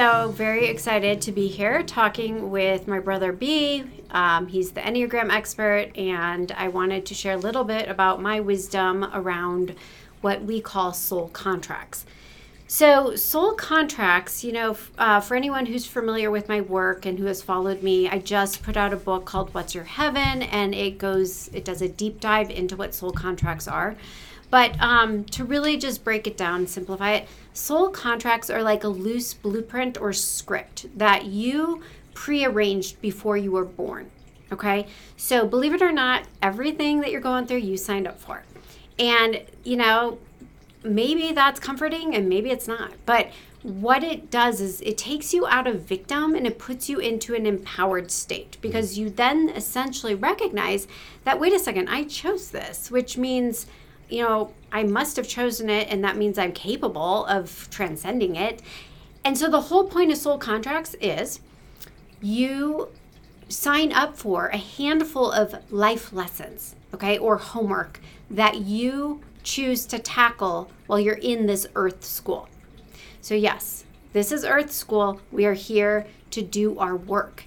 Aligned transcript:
So, 0.00 0.30
very 0.30 0.66
excited 0.68 1.20
to 1.20 1.30
be 1.30 1.46
here 1.46 1.82
talking 1.82 2.50
with 2.50 2.88
my 2.88 3.00
brother 3.00 3.32
B. 3.32 3.84
Um, 4.10 4.46
he's 4.46 4.72
the 4.72 4.80
Enneagram 4.80 5.30
expert, 5.30 5.94
and 5.94 6.50
I 6.52 6.68
wanted 6.68 7.04
to 7.04 7.12
share 7.12 7.34
a 7.34 7.36
little 7.36 7.64
bit 7.64 7.86
about 7.86 8.22
my 8.22 8.40
wisdom 8.40 9.04
around 9.12 9.74
what 10.22 10.40
we 10.40 10.62
call 10.62 10.94
soul 10.94 11.28
contracts. 11.34 12.06
So, 12.66 13.14
soul 13.14 13.52
contracts, 13.52 14.42
you 14.42 14.52
know, 14.52 14.74
uh, 14.96 15.20
for 15.20 15.34
anyone 15.34 15.66
who's 15.66 15.84
familiar 15.84 16.30
with 16.30 16.48
my 16.48 16.62
work 16.62 17.04
and 17.04 17.18
who 17.18 17.26
has 17.26 17.42
followed 17.42 17.82
me, 17.82 18.08
I 18.08 18.20
just 18.20 18.62
put 18.62 18.78
out 18.78 18.94
a 18.94 18.96
book 18.96 19.26
called 19.26 19.52
What's 19.52 19.74
Your 19.74 19.84
Heaven, 19.84 20.44
and 20.44 20.74
it 20.74 20.96
goes, 20.96 21.50
it 21.52 21.66
does 21.66 21.82
a 21.82 21.88
deep 21.90 22.20
dive 22.20 22.48
into 22.48 22.74
what 22.74 22.94
soul 22.94 23.12
contracts 23.12 23.68
are. 23.68 23.96
But 24.48 24.80
um, 24.80 25.24
to 25.24 25.44
really 25.44 25.76
just 25.76 26.02
break 26.02 26.26
it 26.26 26.38
down, 26.38 26.66
simplify 26.66 27.12
it, 27.12 27.28
soul 27.52 27.90
contracts 27.90 28.50
are 28.50 28.62
like 28.62 28.84
a 28.84 28.88
loose 28.88 29.34
blueprint 29.34 30.00
or 30.00 30.12
script 30.12 30.86
that 30.96 31.26
you 31.26 31.82
prearranged 32.14 33.00
before 33.00 33.36
you 33.36 33.52
were 33.52 33.64
born. 33.64 34.10
Okay? 34.52 34.86
So, 35.16 35.46
believe 35.46 35.74
it 35.74 35.82
or 35.82 35.92
not, 35.92 36.24
everything 36.42 37.00
that 37.00 37.10
you're 37.10 37.20
going 37.20 37.46
through, 37.46 37.58
you 37.58 37.76
signed 37.76 38.06
up 38.06 38.18
for. 38.18 38.42
And, 38.98 39.42
you 39.64 39.76
know, 39.76 40.18
maybe 40.82 41.32
that's 41.32 41.60
comforting 41.60 42.14
and 42.14 42.28
maybe 42.28 42.50
it's 42.50 42.66
not. 42.66 42.92
But 43.06 43.30
what 43.62 44.02
it 44.02 44.30
does 44.30 44.60
is 44.60 44.80
it 44.80 44.96
takes 44.96 45.34
you 45.34 45.46
out 45.46 45.66
of 45.66 45.82
victim 45.82 46.34
and 46.34 46.46
it 46.46 46.58
puts 46.58 46.88
you 46.88 46.98
into 46.98 47.34
an 47.34 47.46
empowered 47.46 48.10
state 48.10 48.56
because 48.60 48.98
you 48.98 49.10
then 49.10 49.50
essentially 49.50 50.14
recognize 50.14 50.88
that, 51.24 51.38
wait 51.38 51.52
a 51.52 51.58
second, 51.58 51.88
I 51.88 52.04
chose 52.04 52.50
this, 52.50 52.90
which 52.90 53.18
means 53.18 53.66
you 54.10 54.22
know, 54.22 54.52
I 54.72 54.82
must 54.84 55.16
have 55.16 55.26
chosen 55.26 55.68
it, 55.68 55.88
and 55.90 56.02
that 56.04 56.16
means 56.16 56.38
I'm 56.38 56.52
capable 56.52 57.26
of 57.26 57.68
transcending 57.70 58.36
it. 58.36 58.62
And 59.24 59.36
so 59.36 59.48
the 59.48 59.62
whole 59.62 59.84
point 59.84 60.12
of 60.12 60.18
soul 60.18 60.38
contracts 60.38 60.94
is 61.00 61.40
you 62.20 62.88
sign 63.48 63.92
up 63.92 64.16
for 64.16 64.46
a 64.46 64.56
handful 64.56 65.30
of 65.30 65.54
life 65.72 66.12
lessons, 66.12 66.76
okay, 66.94 67.18
or 67.18 67.36
homework 67.36 68.00
that 68.30 68.60
you 68.60 69.20
choose 69.42 69.86
to 69.86 69.98
tackle 69.98 70.70
while 70.86 71.00
you're 71.00 71.14
in 71.14 71.46
this 71.46 71.66
earth 71.74 72.04
school. 72.04 72.48
So, 73.20 73.34
yes, 73.34 73.84
this 74.12 74.32
is 74.32 74.44
earth 74.44 74.70
school. 74.70 75.20
We 75.30 75.44
are 75.46 75.54
here 75.54 76.06
to 76.30 76.42
do 76.42 76.78
our 76.78 76.96
work. 76.96 77.44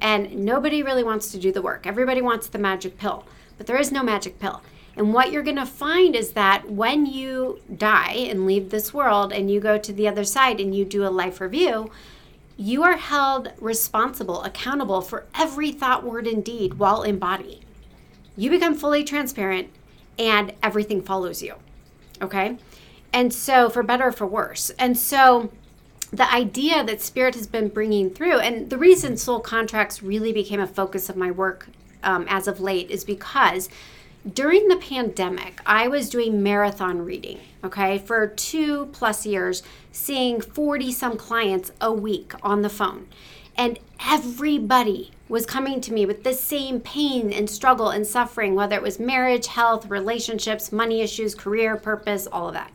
And 0.00 0.44
nobody 0.44 0.82
really 0.82 1.04
wants 1.04 1.30
to 1.32 1.38
do 1.38 1.52
the 1.52 1.62
work. 1.62 1.86
Everybody 1.86 2.20
wants 2.20 2.48
the 2.48 2.58
magic 2.58 2.98
pill, 2.98 3.24
but 3.56 3.66
there 3.66 3.78
is 3.78 3.90
no 3.90 4.02
magic 4.02 4.38
pill. 4.38 4.60
And 4.96 5.12
what 5.12 5.32
you're 5.32 5.42
going 5.42 5.56
to 5.56 5.66
find 5.66 6.14
is 6.14 6.32
that 6.32 6.70
when 6.70 7.06
you 7.06 7.60
die 7.76 8.12
and 8.12 8.46
leave 8.46 8.70
this 8.70 8.94
world 8.94 9.32
and 9.32 9.50
you 9.50 9.60
go 9.60 9.76
to 9.76 9.92
the 9.92 10.06
other 10.06 10.24
side 10.24 10.60
and 10.60 10.74
you 10.74 10.84
do 10.84 11.06
a 11.06 11.08
life 11.08 11.40
review, 11.40 11.90
you 12.56 12.84
are 12.84 12.96
held 12.96 13.52
responsible, 13.60 14.42
accountable 14.42 15.00
for 15.00 15.26
every 15.34 15.72
thought, 15.72 16.04
word, 16.04 16.26
and 16.26 16.44
deed 16.44 16.74
while 16.74 17.02
in 17.02 17.18
body. 17.18 17.60
You 18.36 18.50
become 18.50 18.74
fully 18.74 19.02
transparent 19.02 19.68
and 20.18 20.52
everything 20.62 21.02
follows 21.02 21.42
you. 21.42 21.54
Okay? 22.22 22.56
And 23.12 23.32
so, 23.32 23.68
for 23.68 23.82
better 23.82 24.08
or 24.08 24.12
for 24.12 24.26
worse. 24.26 24.70
And 24.78 24.96
so, 24.96 25.50
the 26.12 26.32
idea 26.32 26.84
that 26.84 27.00
spirit 27.00 27.34
has 27.34 27.46
been 27.46 27.68
bringing 27.68 28.10
through, 28.10 28.38
and 28.38 28.70
the 28.70 28.78
reason 28.78 29.16
soul 29.16 29.40
contracts 29.40 30.02
really 30.02 30.32
became 30.32 30.60
a 30.60 30.66
focus 30.66 31.08
of 31.08 31.16
my 31.16 31.30
work 31.30 31.68
um, 32.04 32.26
as 32.28 32.46
of 32.46 32.60
late 32.60 32.90
is 32.90 33.04
because 33.04 33.68
during 34.32 34.68
the 34.68 34.76
pandemic, 34.76 35.60
I 35.66 35.88
was 35.88 36.08
doing 36.08 36.42
marathon 36.42 37.04
reading, 37.04 37.40
okay, 37.62 37.98
for 37.98 38.26
two 38.26 38.86
plus 38.86 39.26
years, 39.26 39.62
seeing 39.92 40.40
40 40.40 40.92
some 40.92 41.16
clients 41.18 41.72
a 41.80 41.92
week 41.92 42.32
on 42.42 42.62
the 42.62 42.70
phone. 42.70 43.06
And 43.56 43.78
everybody 44.10 45.10
was 45.28 45.46
coming 45.46 45.80
to 45.82 45.92
me 45.92 46.06
with 46.06 46.24
the 46.24 46.32
same 46.32 46.80
pain 46.80 47.32
and 47.32 47.48
struggle 47.48 47.90
and 47.90 48.06
suffering, 48.06 48.54
whether 48.54 48.76
it 48.76 48.82
was 48.82 48.98
marriage, 48.98 49.46
health, 49.46 49.86
relationships, 49.86 50.72
money 50.72 51.02
issues, 51.02 51.34
career, 51.34 51.76
purpose, 51.76 52.26
all 52.26 52.48
of 52.48 52.54
that. 52.54 52.72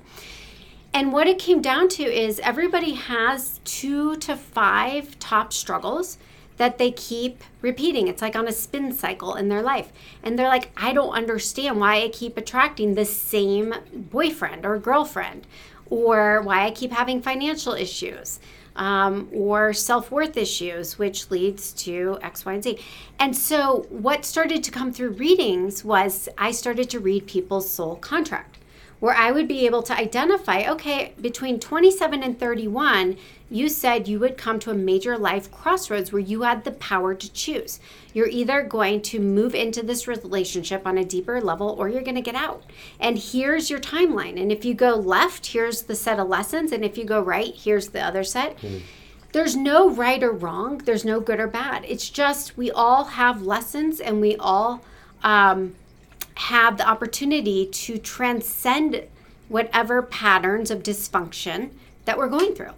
And 0.93 1.11
what 1.11 1.27
it 1.27 1.39
came 1.39 1.61
down 1.61 1.87
to 1.89 2.03
is 2.03 2.39
everybody 2.39 2.93
has 2.93 3.59
two 3.63 4.15
to 4.17 4.35
five 4.35 5.17
top 5.19 5.53
struggles 5.53 6.17
that 6.59 6.77
they 6.77 6.91
keep 6.91 7.41
repeating. 7.61 8.07
It's 8.07 8.21
like 8.21 8.35
on 8.35 8.47
a 8.47 8.51
spin 8.51 8.91
cycle 8.91 9.35
in 9.35 9.47
their 9.47 9.63
life. 9.63 9.91
And 10.21 10.37
they're 10.37 10.49
like, 10.49 10.69
I 10.77 10.91
don't 10.93 11.13
understand 11.13 11.79
why 11.79 12.03
I 12.03 12.09
keep 12.09 12.37
attracting 12.37 12.93
the 12.93 13.05
same 13.05 13.73
boyfriend 13.93 14.65
or 14.65 14.77
girlfriend, 14.77 15.47
or 15.89 16.41
why 16.41 16.65
I 16.65 16.71
keep 16.71 16.91
having 16.91 17.21
financial 17.21 17.73
issues. 17.73 18.39
Um, 18.75 19.27
or 19.33 19.73
self 19.73 20.09
worth 20.09 20.37
issues, 20.37 20.97
which 20.97 21.29
leads 21.31 21.73
to 21.73 22.17
X, 22.21 22.45
Y, 22.45 22.53
and 22.53 22.63
Z. 22.63 22.79
And 23.17 23.35
so, 23.35 23.85
what 23.89 24.23
started 24.23 24.63
to 24.63 24.71
come 24.71 24.93
through 24.93 25.09
readings 25.09 25.83
was 25.83 26.29
I 26.37 26.51
started 26.51 26.89
to 26.91 26.99
read 27.01 27.27
people's 27.27 27.69
soul 27.69 27.97
contract 27.97 28.48
where 28.99 29.15
I 29.15 29.31
would 29.31 29.47
be 29.47 29.65
able 29.65 29.81
to 29.83 29.95
identify 29.95 30.69
okay, 30.69 31.13
between 31.19 31.59
27 31.59 32.21
and 32.21 32.39
31, 32.39 33.17
you 33.49 33.69
said 33.69 34.07
you 34.07 34.19
would 34.19 34.37
come 34.37 34.59
to 34.59 34.71
a 34.71 34.75
major 34.75 35.17
life 35.17 35.51
crossroads 35.51 36.11
where 36.11 36.21
you 36.21 36.43
had 36.43 36.63
the 36.63 36.71
power 36.71 37.15
to 37.15 37.31
choose. 37.31 37.79
You're 38.13 38.27
either 38.27 38.61
going 38.61 39.01
to 39.03 39.19
move 39.19 39.55
into 39.55 39.81
this 39.81 40.07
relationship 40.07 40.85
on 40.85 40.97
a 40.97 41.05
deeper 41.05 41.41
level 41.41 41.75
or 41.79 41.89
you're 41.89 42.03
going 42.03 42.15
to 42.15 42.21
get 42.21 42.35
out. 42.35 42.63
And 42.99 43.17
here's 43.17 43.69
your 43.69 43.79
timeline. 43.79 44.39
And 44.39 44.51
if 44.51 44.65
you 44.65 44.73
go 44.73 44.95
left, 44.95 45.47
here's 45.47 45.83
the 45.83 45.95
set 45.95 46.19
of 46.19 46.27
lessons. 46.27 46.71
And 46.71 46.85
if 46.85 46.97
you 46.97 47.05
go 47.05 47.21
right, 47.21 47.55
here's 47.55 47.89
the 47.89 48.01
other 48.01 48.23
set. 48.23 48.57
Mm. 48.57 48.81
There's 49.31 49.55
no 49.55 49.89
right 49.89 50.23
or 50.23 50.31
wrong, 50.31 50.79
there's 50.79 51.05
no 51.05 51.19
good 51.19 51.39
or 51.39 51.47
bad. 51.47 51.85
It's 51.87 52.09
just 52.09 52.57
we 52.57 52.71
all 52.71 53.05
have 53.05 53.43
lessons 53.43 53.99
and 53.99 54.21
we 54.21 54.35
all 54.37 54.83
um, 55.23 55.75
have 56.39 56.77
the 56.77 56.87
opportunity 56.87 57.65
to 57.65 57.97
transcend 57.97 59.03
whatever 59.49 60.01
patterns 60.01 60.71
of 60.71 60.81
dysfunction 60.81 61.69
that 62.05 62.17
we're 62.17 62.29
going 62.29 62.55
through. 62.55 62.71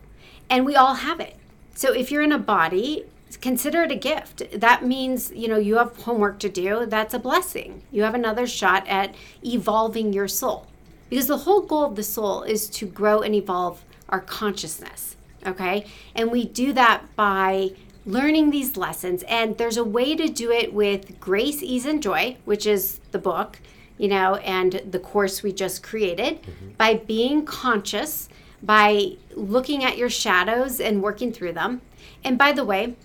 And 0.50 0.66
we 0.66 0.76
all 0.76 0.96
have 0.96 1.20
it. 1.20 1.38
So 1.76 1.94
if 1.94 2.10
you're 2.10 2.24
in 2.24 2.32
a 2.32 2.40
body, 2.40 3.06
consider 3.40 3.84
it 3.84 3.92
a 3.92 3.96
gift. 3.96 4.60
That 4.60 4.84
means, 4.84 5.32
you 5.36 5.48
know, 5.48 5.58
you 5.58 5.78
have 5.78 5.96
homework 5.96 6.40
to 6.40 6.50
do. 6.50 6.88
That's 6.88 7.14
a 7.14 7.20
blessing. 7.20 7.84
You 7.92 8.02
have 8.02 8.16
another 8.16 8.48
shot 8.48 8.88
at 8.88 9.14
evolving 9.46 10.12
your 10.12 10.28
soul. 10.28 10.66
Because 11.10 11.28
the 11.28 11.38
whole 11.38 11.62
goal 11.62 11.86
of 11.86 11.96
the 11.96 12.04
soul 12.04 12.42
is 12.42 12.68
to 12.70 12.88
grow 12.88 13.22
and 13.22 13.36
evolve 13.36 13.86
our 14.10 14.22
consciousness. 14.22 15.16
Okay? 15.46 15.86
And 16.16 16.32
we 16.32 16.46
do 16.46 16.74
that 16.74 17.04
by 17.16 17.74
learning 18.06 18.50
these 18.50 18.78
lessons. 18.78 19.24
And 19.24 19.58
there's 19.58 19.78
a 19.78 19.84
way 19.84 20.16
to 20.16 20.28
do 20.28 20.52
it 20.52 20.74
with 20.74 21.20
grace, 21.20 21.62
ease, 21.62 21.86
and 21.86 22.02
joy, 22.02 22.38
which 22.46 22.66
is 22.66 23.00
the 23.12 23.20
book, 23.20 23.60
you 23.98 24.08
know, 24.08 24.36
and 24.38 24.82
the 24.90 25.00
course 25.00 25.44
we 25.44 25.52
just 25.52 25.84
created, 25.84 26.42
mm-hmm. 26.42 26.70
by 26.78 26.96
being 26.96 27.46
conscious, 27.46 28.28
by 28.64 29.18
looking 29.36 29.84
at 29.84 29.98
your 29.98 30.10
shadows 30.10 30.80
and 30.80 31.04
working 31.04 31.32
through 31.32 31.54
them. 31.54 31.82
And 32.24 32.38
by 32.38 32.52
the 32.52 32.66
way, 32.66 32.96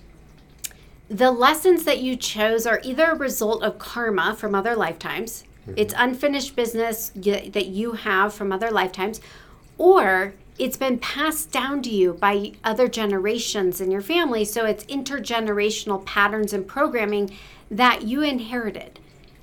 the 1.09 1.31
lessons 1.31 1.85
that 1.85 2.01
you 2.01 2.17
chose 2.17 2.67
are 2.67 2.81
either 2.83 3.13
a 3.13 3.15
result 3.15 3.63
of 3.63 3.79
karma 3.79 4.35
from 4.35 4.55
other 4.55 4.75
lifetimes, 4.75 5.45
mm-hmm. 5.63 5.75
it's 5.77 5.95
unfinished 5.97 6.57
business 6.57 7.13
that 7.15 7.67
you 7.67 7.93
have 7.93 8.35
from 8.35 8.51
other 8.51 8.71
lifetimes, 8.71 9.21
or 9.79 10.35
it's 10.59 10.77
been 10.77 10.99
passed 10.99 11.51
down 11.51 11.83
to 11.83 11.91
you 11.91 12.15
by 12.15 12.53
other 12.65 12.89
generations 12.89 13.81
in 13.81 13.91
your 13.91 14.01
family. 14.01 14.45
So 14.45 14.65
it's 14.65 14.85
intergenerational 14.85 16.05
patterns 16.05 16.53
and 16.53 16.67
programming 16.67 17.37
that 17.71 18.03
you 18.03 18.23
inherited 18.23 18.99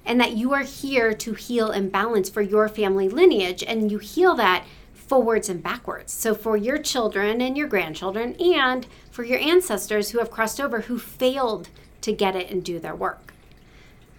and 0.06 0.20
that 0.20 0.34
you 0.34 0.54
are 0.54 0.64
here 0.64 1.14
to 1.14 1.34
heal 1.34 1.70
and 1.70 1.92
balance 1.92 2.30
for 2.30 2.42
your 2.42 2.68
family 2.68 3.08
lineage. 3.10 3.64
And 3.64 3.92
you 3.92 4.00
heal 4.00 4.36
that 4.36 4.66
forwards 4.94 5.50
and 5.50 5.62
backwards. 5.62 6.12
So 6.12 6.34
for 6.34 6.58
your 6.58 6.78
children 6.78 7.42
and 7.42 7.58
your 7.58 7.68
grandchildren, 7.68 8.36
and 8.36 8.88
for 9.12 9.24
your 9.24 9.40
ancestors 9.40 10.10
who 10.10 10.20
have 10.20 10.32
crossed 10.32 10.60
over 10.60 10.82
who 10.82 10.98
failed 10.98 11.70
to 12.02 12.12
get 12.12 12.36
it 12.36 12.50
and 12.50 12.64
do 12.64 12.80
their 12.80 12.96
work. 12.96 13.34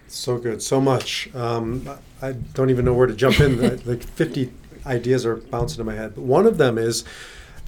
So 0.07 0.37
good, 0.37 0.61
so 0.61 0.79
much. 0.79 1.33
Um, 1.35 1.89
I 2.21 2.31
don't 2.31 2.69
even 2.69 2.85
know 2.85 2.93
where 2.93 3.07
to 3.07 3.15
jump 3.15 3.39
in. 3.39 3.59
like 3.85 4.03
50 4.03 4.51
ideas 4.85 5.25
are 5.25 5.35
bouncing 5.35 5.79
in 5.79 5.85
my 5.85 5.95
head. 5.95 6.15
But 6.15 6.23
one 6.23 6.45
of 6.45 6.57
them 6.57 6.77
is, 6.77 7.03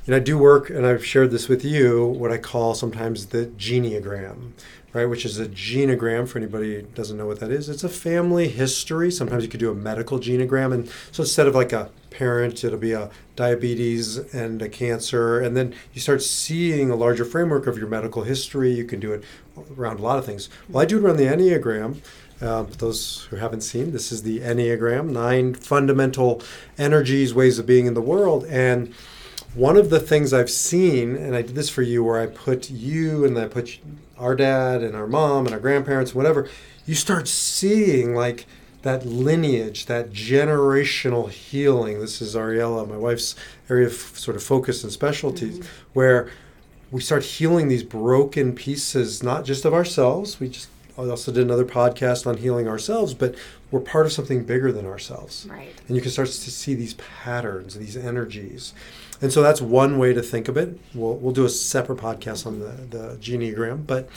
and 0.05 0.15
I 0.15 0.19
do 0.19 0.37
work, 0.37 0.69
and 0.69 0.85
I've 0.85 1.05
shared 1.05 1.31
this 1.31 1.49
with 1.49 1.65
you, 1.65 2.05
what 2.05 2.31
I 2.31 2.37
call 2.37 2.73
sometimes 2.73 3.27
the 3.27 3.47
geneagram, 3.47 4.51
right? 4.93 5.05
Which 5.05 5.25
is 5.25 5.37
a 5.37 5.47
genogram 5.47 6.27
for 6.27 6.37
anybody 6.37 6.81
doesn't 6.81 7.17
know 7.17 7.25
what 7.25 7.39
that 7.41 7.51
is. 7.51 7.67
It's 7.67 7.83
a 7.83 7.89
family 7.89 8.47
history. 8.47 9.11
Sometimes 9.11 9.43
you 9.43 9.49
could 9.49 9.59
do 9.59 9.69
a 9.69 9.75
medical 9.75 10.17
genogram. 10.17 10.73
And 10.73 10.89
so 11.11 11.23
instead 11.23 11.47
of 11.47 11.55
like 11.55 11.73
a 11.73 11.91
parent, 12.09 12.63
it'll 12.63 12.79
be 12.79 12.93
a 12.93 13.11
diabetes 13.35 14.17
and 14.33 14.61
a 14.61 14.69
cancer. 14.69 15.39
And 15.39 15.57
then 15.57 15.75
you 15.93 15.99
start 15.99 16.23
seeing 16.23 16.89
a 16.89 16.95
larger 16.95 17.25
framework 17.25 17.67
of 17.67 17.77
your 17.77 17.87
medical 17.87 18.23
history. 18.23 18.71
You 18.71 18.85
can 18.85 18.99
do 18.99 19.11
it 19.11 19.23
around 19.77 19.99
a 19.99 20.03
lot 20.03 20.17
of 20.17 20.25
things. 20.25 20.49
Well, 20.69 20.81
I 20.81 20.85
do 20.85 20.97
it 20.97 21.03
around 21.03 21.17
the 21.17 21.25
Enneagram. 21.25 21.97
Uh, 22.39 22.63
those 22.77 23.23
who 23.29 23.35
haven't 23.37 23.61
seen, 23.61 23.91
this 23.91 24.11
is 24.11 24.21
the 24.21 24.39
Enneagram, 24.41 25.09
nine 25.09 25.55
fundamental 25.55 26.41
energies, 26.77 27.33
ways 27.33 27.57
of 27.57 27.65
being 27.65 27.87
in 27.87 27.95
the 27.95 28.01
world. 28.01 28.45
And 28.45 28.93
one 29.55 29.75
of 29.75 29.89
the 29.89 29.99
things 29.99 30.33
I've 30.33 30.51
seen, 30.51 31.15
and 31.15 31.35
I 31.35 31.41
did 31.41 31.55
this 31.55 31.69
for 31.69 31.81
you, 31.81 32.03
where 32.03 32.21
I 32.21 32.27
put 32.27 32.69
you 32.69 33.25
and 33.25 33.39
I 33.39 33.47
put 33.47 33.79
our 34.19 34.35
dad 34.35 34.83
and 34.83 34.95
our 34.95 35.07
mom 35.07 35.45
and 35.45 35.53
our 35.53 35.59
grandparents, 35.59 36.13
whatever, 36.13 36.47
you 36.85 36.93
start 36.93 37.27
seeing 37.27 38.13
like 38.13 38.45
that 38.83 39.03
lineage, 39.05 39.87
that 39.87 40.11
generational 40.11 41.31
healing. 41.31 41.99
This 41.99 42.21
is 42.21 42.35
Ariella, 42.35 42.87
my 42.87 42.97
wife's 42.97 43.35
area 43.67 43.87
of 43.87 43.93
sort 43.93 44.37
of 44.37 44.43
focus 44.43 44.83
and 44.83 44.91
specialties, 44.91 45.59
mm-hmm. 45.59 45.67
where 45.93 46.29
we 46.91 47.01
start 47.01 47.23
healing 47.23 47.67
these 47.67 47.83
broken 47.83 48.53
pieces, 48.53 49.23
not 49.23 49.43
just 49.43 49.65
of 49.65 49.73
ourselves. 49.73 50.39
We 50.39 50.49
just 50.49 50.69
I 50.97 51.09
also 51.09 51.31
did 51.31 51.43
another 51.43 51.65
podcast 51.65 52.25
on 52.25 52.37
healing 52.37 52.67
ourselves, 52.67 53.13
but 53.13 53.35
we're 53.69 53.79
part 53.79 54.05
of 54.05 54.11
something 54.11 54.43
bigger 54.43 54.71
than 54.71 54.85
ourselves. 54.85 55.45
Right. 55.49 55.73
And 55.87 55.95
you 55.95 56.01
can 56.01 56.11
start 56.11 56.27
to 56.27 56.51
see 56.51 56.73
these 56.73 56.95
patterns, 56.95 57.75
these 57.75 57.95
energies. 57.95 58.73
And 59.21 59.31
so 59.31 59.41
that's 59.41 59.61
one 59.61 59.97
way 59.97 60.13
to 60.13 60.21
think 60.21 60.47
of 60.47 60.57
it. 60.57 60.79
We'll, 60.93 61.15
we'll 61.15 61.33
do 61.33 61.45
a 61.45 61.49
separate 61.49 61.99
podcast 61.99 62.45
on 62.47 62.59
the, 62.59 62.97
the 62.97 63.17
Geneagram. 63.17 63.85
But, 63.85 64.09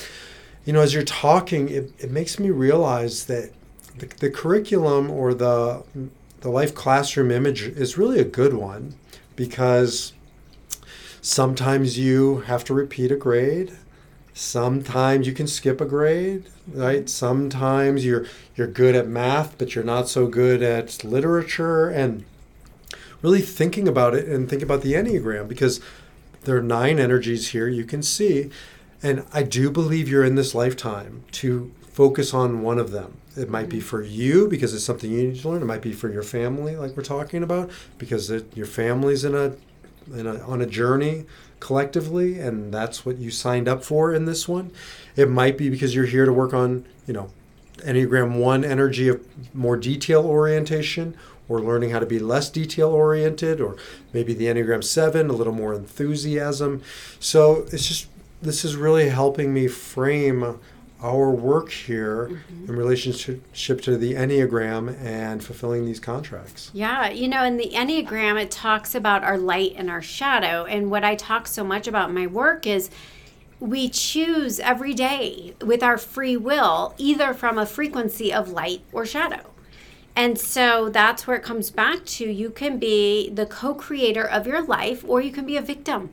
you 0.64 0.72
know, 0.72 0.80
as 0.80 0.94
you're 0.94 1.02
talking, 1.02 1.68
it, 1.68 1.92
it 1.98 2.10
makes 2.10 2.38
me 2.38 2.50
realize 2.50 3.26
that 3.26 3.52
the, 3.98 4.06
the 4.06 4.30
curriculum 4.30 5.10
or 5.10 5.34
the, 5.34 5.82
the 6.40 6.50
life 6.50 6.74
classroom 6.74 7.30
image 7.30 7.62
is 7.62 7.98
really 7.98 8.20
a 8.20 8.24
good 8.24 8.54
one 8.54 8.94
because 9.36 10.12
sometimes 11.20 11.98
you 11.98 12.40
have 12.40 12.64
to 12.64 12.74
repeat 12.74 13.12
a 13.12 13.16
grade. 13.16 13.76
Sometimes 14.40 15.26
you 15.26 15.34
can 15.34 15.46
skip 15.46 15.82
a 15.82 15.84
grade, 15.84 16.44
right? 16.72 17.10
Sometimes 17.10 18.06
you're 18.06 18.24
you're 18.56 18.66
good 18.66 18.96
at 18.96 19.06
math, 19.06 19.58
but 19.58 19.74
you're 19.74 19.84
not 19.84 20.08
so 20.08 20.28
good 20.28 20.62
at 20.62 21.04
literature. 21.04 21.90
And 21.90 22.24
really 23.20 23.42
thinking 23.42 23.86
about 23.86 24.14
it 24.14 24.26
and 24.26 24.48
think 24.48 24.62
about 24.62 24.80
the 24.80 24.94
Enneagram 24.94 25.46
because 25.46 25.78
there 26.44 26.56
are 26.56 26.62
nine 26.62 26.98
energies 26.98 27.50
here 27.50 27.68
you 27.68 27.84
can 27.84 28.02
see. 28.02 28.48
And 29.02 29.26
I 29.30 29.42
do 29.42 29.70
believe 29.70 30.08
you're 30.08 30.24
in 30.24 30.36
this 30.36 30.54
lifetime 30.54 31.22
to 31.32 31.70
focus 31.82 32.32
on 32.32 32.62
one 32.62 32.78
of 32.78 32.92
them. 32.92 33.18
It 33.36 33.50
might 33.50 33.68
be 33.68 33.78
for 33.78 34.02
you 34.02 34.48
because 34.48 34.72
it's 34.72 34.84
something 34.84 35.10
you 35.10 35.28
need 35.28 35.40
to 35.42 35.50
learn. 35.50 35.60
It 35.60 35.66
might 35.66 35.82
be 35.82 35.92
for 35.92 36.10
your 36.10 36.22
family, 36.22 36.76
like 36.76 36.96
we're 36.96 37.02
talking 37.02 37.42
about, 37.42 37.70
because 37.98 38.30
it, 38.30 38.56
your 38.56 38.66
family's 38.66 39.22
in 39.22 39.34
a, 39.34 39.52
in 40.14 40.26
a 40.26 40.38
on 40.46 40.60
a 40.60 40.66
journey 40.66 41.26
collectively, 41.60 42.40
and 42.40 42.72
that's 42.72 43.04
what 43.04 43.18
you 43.18 43.30
signed 43.30 43.68
up 43.68 43.84
for 43.84 44.14
in 44.14 44.24
this 44.24 44.48
one. 44.48 44.72
It 45.16 45.28
might 45.28 45.58
be 45.58 45.68
because 45.68 45.94
you're 45.94 46.06
here 46.06 46.24
to 46.24 46.32
work 46.32 46.54
on, 46.54 46.86
you 47.06 47.12
know, 47.12 47.30
Enneagram 47.78 48.38
One 48.38 48.64
energy 48.64 49.08
of 49.08 49.20
more 49.54 49.76
detail 49.76 50.24
orientation, 50.24 51.16
or 51.48 51.60
learning 51.60 51.90
how 51.90 51.98
to 51.98 52.06
be 52.06 52.18
less 52.18 52.48
detail 52.48 52.88
oriented, 52.88 53.60
or 53.60 53.76
maybe 54.12 54.32
the 54.32 54.46
Enneagram 54.46 54.84
7, 54.84 55.28
a 55.28 55.32
little 55.32 55.52
more 55.52 55.74
enthusiasm. 55.74 56.82
So 57.18 57.66
it's 57.72 57.86
just, 57.88 58.06
this 58.40 58.64
is 58.64 58.76
really 58.76 59.08
helping 59.08 59.52
me 59.52 59.66
frame 59.66 60.58
our 61.02 61.30
work 61.30 61.70
here 61.70 62.28
mm-hmm. 62.28 62.70
in 62.70 62.76
relationship 62.76 63.80
to 63.82 63.96
the 63.96 64.14
Enneagram 64.14 65.00
and 65.00 65.42
fulfilling 65.42 65.86
these 65.86 66.00
contracts. 66.00 66.70
Yeah, 66.72 67.10
you 67.10 67.28
know, 67.28 67.44
in 67.44 67.56
the 67.56 67.70
Enneagram, 67.74 68.40
it 68.40 68.50
talks 68.50 68.94
about 68.94 69.24
our 69.24 69.38
light 69.38 69.74
and 69.76 69.90
our 69.90 70.02
shadow. 70.02 70.64
And 70.64 70.90
what 70.90 71.04
I 71.04 71.14
talk 71.14 71.46
so 71.46 71.64
much 71.64 71.86
about 71.86 72.10
in 72.10 72.14
my 72.14 72.26
work 72.26 72.66
is 72.66 72.90
we 73.60 73.88
choose 73.88 74.58
every 74.58 74.94
day 74.94 75.54
with 75.60 75.82
our 75.82 75.98
free 75.98 76.36
will, 76.36 76.94
either 76.96 77.34
from 77.34 77.58
a 77.58 77.66
frequency 77.66 78.32
of 78.32 78.48
light 78.48 78.82
or 78.92 79.04
shadow. 79.04 79.50
And 80.16 80.38
so 80.38 80.88
that's 80.88 81.26
where 81.26 81.36
it 81.36 81.42
comes 81.42 81.70
back 81.70 82.04
to 82.04 82.30
you 82.30 82.50
can 82.50 82.78
be 82.78 83.30
the 83.30 83.46
co 83.46 83.74
creator 83.74 84.24
of 84.24 84.46
your 84.46 84.62
life 84.62 85.04
or 85.06 85.20
you 85.20 85.30
can 85.30 85.46
be 85.46 85.56
a 85.56 85.62
victim. 85.62 86.10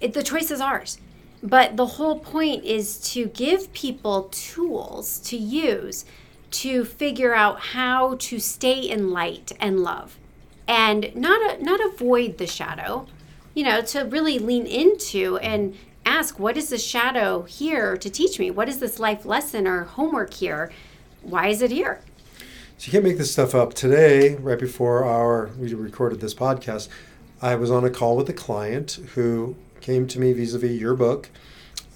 It, 0.00 0.14
the 0.14 0.22
choice 0.22 0.50
is 0.50 0.60
ours. 0.60 0.98
But 1.44 1.76
the 1.76 1.84
whole 1.84 2.18
point 2.18 2.64
is 2.64 2.98
to 3.12 3.26
give 3.26 3.70
people 3.74 4.30
tools 4.32 5.20
to 5.20 5.36
use 5.36 6.06
to 6.52 6.86
figure 6.86 7.34
out 7.34 7.60
how 7.60 8.16
to 8.20 8.38
stay 8.38 8.80
in 8.80 9.10
light 9.10 9.52
and 9.60 9.80
love 9.80 10.16
and 10.66 11.14
not, 11.14 11.60
a, 11.60 11.62
not 11.62 11.84
avoid 11.84 12.38
the 12.38 12.46
shadow, 12.46 13.06
you 13.52 13.62
know, 13.62 13.82
to 13.82 14.00
really 14.04 14.38
lean 14.38 14.66
into 14.66 15.36
and 15.38 15.76
ask 16.06 16.38
what 16.38 16.56
is 16.56 16.70
the 16.70 16.78
shadow 16.78 17.42
here 17.42 17.98
to 17.98 18.08
teach 18.08 18.38
me? 18.38 18.50
What 18.50 18.70
is 18.70 18.78
this 18.78 18.98
life 18.98 19.26
lesson 19.26 19.66
or 19.66 19.84
homework 19.84 20.32
here? 20.32 20.72
Why 21.20 21.48
is 21.48 21.60
it 21.60 21.70
here? 21.70 22.00
So 22.78 22.86
you 22.86 22.92
can't 22.92 23.04
make 23.04 23.18
this 23.18 23.32
stuff 23.32 23.54
up. 23.54 23.74
Today, 23.74 24.36
right 24.36 24.58
before 24.58 25.04
our 25.04 25.50
we 25.58 25.74
recorded 25.74 26.20
this 26.20 26.34
podcast, 26.34 26.88
I 27.42 27.54
was 27.56 27.70
on 27.70 27.84
a 27.84 27.90
call 27.90 28.16
with 28.16 28.30
a 28.30 28.32
client 28.32 28.98
who 29.14 29.56
came 29.84 30.06
to 30.08 30.18
me 30.18 30.32
vis-a-vis 30.32 30.80
your 30.80 30.94
book, 30.94 31.28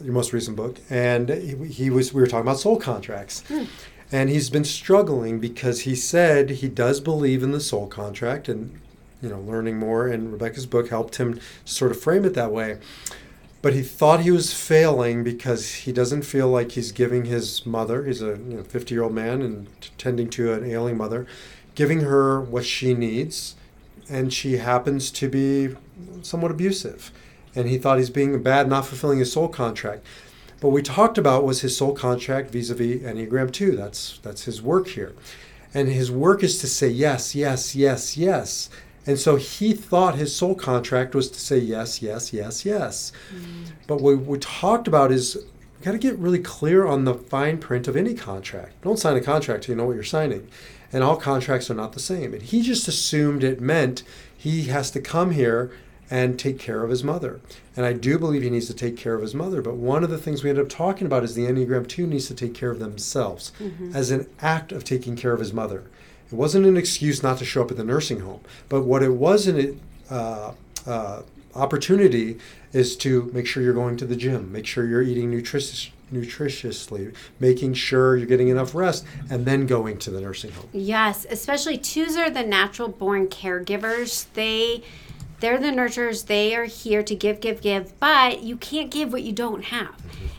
your 0.04 0.12
most 0.12 0.34
recent 0.34 0.56
book, 0.56 0.76
and 0.90 1.30
he, 1.30 1.56
he 1.66 1.90
was 1.90 2.12
we 2.12 2.20
were 2.20 2.26
talking 2.26 2.46
about 2.46 2.60
soul 2.60 2.76
contracts. 2.78 3.42
Hmm. 3.48 3.64
And 4.12 4.30
he's 4.30 4.48
been 4.48 4.64
struggling 4.64 5.38
because 5.38 5.80
he 5.80 5.94
said 5.94 6.50
he 6.50 6.68
does 6.68 7.00
believe 7.00 7.42
in 7.42 7.52
the 7.52 7.60
soul 7.60 7.86
contract 7.86 8.48
and 8.48 8.78
you 9.20 9.28
know, 9.28 9.40
learning 9.40 9.78
more 9.78 10.06
and 10.06 10.32
Rebecca's 10.32 10.66
book 10.66 10.88
helped 10.88 11.16
him 11.16 11.40
sort 11.64 11.90
of 11.90 12.00
frame 12.00 12.24
it 12.24 12.34
that 12.34 12.52
way 12.52 12.78
but 13.60 13.74
he 13.74 13.82
thought 13.82 14.20
he 14.20 14.30
was 14.30 14.54
failing 14.54 15.24
because 15.24 15.74
he 15.74 15.92
doesn't 15.92 16.22
feel 16.22 16.48
like 16.48 16.72
he's 16.72 16.92
giving 16.92 17.24
his 17.24 17.66
mother 17.66 18.04
he's 18.04 18.22
a 18.22 18.36
50 18.36 18.94
year 18.94 19.02
old 19.02 19.12
man 19.12 19.42
and 19.42 19.66
tending 19.98 20.30
to 20.30 20.52
an 20.52 20.64
ailing 20.64 20.96
mother 20.96 21.26
giving 21.74 22.00
her 22.00 22.40
what 22.40 22.64
she 22.64 22.94
needs 22.94 23.56
and 24.08 24.32
she 24.32 24.58
happens 24.58 25.10
to 25.10 25.28
be 25.28 25.74
somewhat 26.22 26.52
abusive 26.52 27.10
and 27.58 27.68
he 27.68 27.78
thought 27.78 27.98
he's 27.98 28.10
being 28.10 28.42
bad 28.42 28.68
not 28.68 28.86
fulfilling 28.86 29.18
his 29.18 29.32
soul 29.32 29.48
contract 29.48 30.04
but 30.60 30.70
we 30.70 30.82
talked 30.82 31.18
about 31.18 31.44
was 31.44 31.60
his 31.60 31.76
soul 31.76 31.92
contract 31.92 32.50
vis-a-vis 32.50 33.02
enneagram 33.02 33.52
2 33.52 33.76
that's 33.76 34.18
that's 34.22 34.44
his 34.44 34.62
work 34.62 34.88
here 34.88 35.14
and 35.74 35.88
his 35.88 36.10
work 36.10 36.42
is 36.42 36.58
to 36.58 36.66
say 36.66 36.88
yes 36.88 37.34
yes 37.34 37.74
yes 37.74 38.16
yes 38.16 38.70
and 39.08 39.18
so 39.18 39.36
he 39.36 39.72
thought 39.72 40.16
his 40.16 40.36
soul 40.36 40.54
contract 40.54 41.14
was 41.14 41.30
to 41.30 41.40
say 41.40 41.56
yes, 41.56 42.02
yes, 42.02 42.30
yes, 42.34 42.66
yes. 42.66 43.10
Mm. 43.34 43.72
But 43.86 44.02
what 44.02 44.18
we 44.18 44.38
talked 44.38 44.86
about 44.86 45.10
is 45.10 45.34
you 45.34 45.84
got 45.84 45.92
to 45.92 45.98
get 45.98 46.18
really 46.18 46.40
clear 46.40 46.86
on 46.86 47.06
the 47.06 47.14
fine 47.14 47.56
print 47.56 47.88
of 47.88 47.96
any 47.96 48.12
contract. 48.12 48.82
Don't 48.82 48.98
sign 48.98 49.16
a 49.16 49.22
contract 49.22 49.64
till 49.64 49.72
you 49.72 49.78
know 49.78 49.86
what 49.86 49.94
you're 49.94 50.04
signing. 50.04 50.50
And 50.92 51.02
all 51.02 51.16
contracts 51.16 51.70
are 51.70 51.74
not 51.74 51.94
the 51.94 52.00
same. 52.00 52.34
And 52.34 52.42
he 52.42 52.60
just 52.60 52.86
assumed 52.86 53.42
it 53.42 53.62
meant 53.62 54.02
he 54.36 54.64
has 54.64 54.90
to 54.90 55.00
come 55.00 55.30
here 55.30 55.72
and 56.10 56.38
take 56.38 56.58
care 56.58 56.82
of 56.82 56.90
his 56.90 57.04
mother. 57.04 57.40
And 57.76 57.84
I 57.84 57.92
do 57.92 58.18
believe 58.18 58.42
he 58.42 58.50
needs 58.50 58.66
to 58.66 58.74
take 58.74 58.96
care 58.96 59.14
of 59.14 59.22
his 59.22 59.34
mother. 59.34 59.60
But 59.60 59.76
one 59.76 60.02
of 60.02 60.10
the 60.10 60.18
things 60.18 60.42
we 60.42 60.50
ended 60.50 60.64
up 60.64 60.70
talking 60.70 61.06
about 61.06 61.24
is 61.24 61.34
the 61.34 61.46
Enneagram 61.46 61.86
2 61.86 62.06
needs 62.06 62.26
to 62.28 62.34
take 62.34 62.54
care 62.54 62.70
of 62.70 62.78
themselves 62.78 63.52
mm-hmm. 63.58 63.94
as 63.94 64.10
an 64.10 64.28
act 64.40 64.72
of 64.72 64.84
taking 64.84 65.16
care 65.16 65.32
of 65.32 65.40
his 65.40 65.52
mother. 65.52 65.84
It 66.30 66.34
wasn't 66.34 66.66
an 66.66 66.76
excuse 66.76 67.22
not 67.22 67.38
to 67.38 67.44
show 67.44 67.62
up 67.62 67.70
at 67.70 67.76
the 67.76 67.84
nursing 67.84 68.20
home, 68.20 68.40
but 68.68 68.82
what 68.82 69.02
it 69.02 69.14
was 69.14 69.46
an 69.46 69.80
uh, 70.10 70.52
uh, 70.86 71.22
opportunity 71.54 72.38
is 72.72 72.96
to 72.96 73.30
make 73.32 73.46
sure 73.46 73.62
you're 73.62 73.72
going 73.72 73.96
to 73.96 74.06
the 74.06 74.16
gym, 74.16 74.52
make 74.52 74.66
sure 74.66 74.86
you're 74.86 75.02
eating 75.02 75.30
nutritious, 75.30 75.90
nutritiously, 76.12 77.14
making 77.40 77.74
sure 77.74 78.16
you're 78.16 78.26
getting 78.26 78.48
enough 78.48 78.74
rest, 78.74 79.06
and 79.30 79.46
then 79.46 79.66
going 79.66 79.98
to 79.98 80.10
the 80.10 80.20
nursing 80.20 80.52
home. 80.52 80.68
Yes, 80.72 81.26
especially 81.30 81.78
twos 81.78 82.16
are 82.16 82.28
the 82.28 82.42
natural 82.42 82.88
born 82.88 83.28
caregivers. 83.28 84.26
They 84.34 84.82
they're 85.40 85.58
the 85.58 85.68
nurturers. 85.68 86.26
They 86.26 86.54
are 86.56 86.64
here 86.64 87.02
to 87.02 87.14
give, 87.14 87.40
give, 87.40 87.60
give, 87.60 87.98
but 88.00 88.42
you 88.42 88.56
can't 88.56 88.90
give 88.90 89.12
what 89.12 89.22
you 89.22 89.32
don't 89.32 89.64
have. 89.64 89.94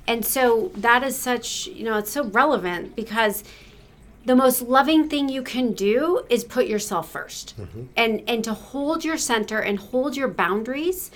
And 0.07 0.25
so 0.25 0.71
that 0.75 1.03
is 1.03 1.15
such, 1.15 1.67
you 1.67 1.85
know, 1.85 1.97
it's 1.97 2.11
so 2.11 2.25
relevant 2.25 2.95
because 2.95 3.43
the 4.25 4.35
most 4.35 4.61
loving 4.61 5.07
thing 5.07 5.29
you 5.29 5.41
can 5.41 5.73
do 5.73 6.23
is 6.29 6.43
put 6.43 6.67
yourself 6.67 7.11
1st 7.13 7.53
mm-hmm. 7.55 7.83
and 7.95 8.21
and 8.27 8.43
to 8.43 8.53
hold 8.53 9.03
your 9.05 9.17
center 9.17 9.59
and 9.59 9.79
hold 9.79 10.15
your 10.15 10.27
boundaries 10.27 11.09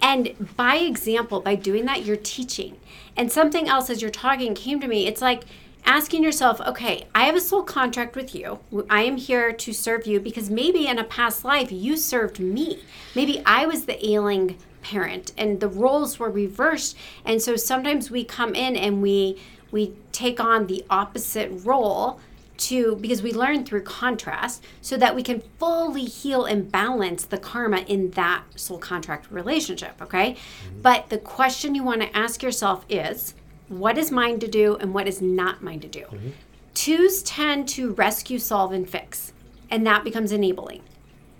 and 0.00 0.34
by 0.56 0.76
example 0.76 1.40
by 1.40 1.54
doing 1.54 1.84
that 1.84 2.04
you're 2.04 2.16
teaching 2.16 2.76
and 3.16 3.30
something 3.30 3.68
else 3.68 3.90
as 3.90 4.00
you're 4.00 4.10
talking 4.10 4.54
came 4.54 4.80
to 4.80 4.88
me 4.88 5.06
it's 5.06 5.20
like 5.20 5.44
asking 5.86 6.22
yourself, 6.22 6.60
okay, 6.60 7.06
I 7.14 7.24
have 7.24 7.36
a 7.36 7.40
soul 7.40 7.62
contract 7.62 8.16
with 8.16 8.34
you. 8.34 8.58
I 8.90 9.02
am 9.02 9.16
here 9.16 9.52
to 9.52 9.72
serve 9.72 10.06
you 10.06 10.20
because 10.20 10.50
maybe 10.50 10.86
in 10.86 10.98
a 10.98 11.04
past 11.04 11.44
life 11.44 11.70
you 11.72 11.96
served 11.96 12.40
me. 12.40 12.82
Maybe 13.14 13.42
I 13.46 13.66
was 13.66 13.86
the 13.86 14.04
ailing 14.06 14.58
parent 14.82 15.32
and 15.38 15.60
the 15.60 15.68
roles 15.68 16.18
were 16.18 16.30
reversed. 16.30 16.96
And 17.24 17.40
so 17.40 17.56
sometimes 17.56 18.10
we 18.10 18.24
come 18.24 18.54
in 18.54 18.76
and 18.76 19.00
we 19.00 19.40
we 19.72 19.94
take 20.12 20.38
on 20.38 20.68
the 20.68 20.84
opposite 20.88 21.50
role 21.64 22.20
to 22.56 22.96
because 22.96 23.22
we 23.22 23.32
learn 23.32 23.64
through 23.64 23.82
contrast 23.82 24.64
so 24.80 24.96
that 24.96 25.14
we 25.14 25.22
can 25.22 25.42
fully 25.58 26.04
heal 26.04 26.44
and 26.44 26.70
balance 26.70 27.24
the 27.24 27.38
karma 27.38 27.78
in 27.80 28.10
that 28.12 28.42
soul 28.54 28.78
contract 28.78 29.30
relationship 29.30 30.00
okay 30.00 30.32
mm-hmm. 30.32 30.80
but 30.80 31.10
the 31.10 31.18
question 31.18 31.74
you 31.74 31.82
want 31.82 32.00
to 32.00 32.16
ask 32.16 32.42
yourself 32.42 32.86
is 32.88 33.34
what 33.68 33.98
is 33.98 34.10
mine 34.10 34.38
to 34.38 34.48
do 34.48 34.76
and 34.76 34.94
what 34.94 35.08
is 35.08 35.20
not 35.20 35.62
mine 35.62 35.80
to 35.80 35.88
do 35.88 36.00
mm-hmm. 36.00 36.30
twos 36.74 37.22
tend 37.22 37.68
to 37.68 37.92
rescue 37.94 38.38
solve 38.38 38.72
and 38.72 38.88
fix 38.88 39.32
and 39.70 39.86
that 39.86 40.04
becomes 40.04 40.32
enabling 40.32 40.82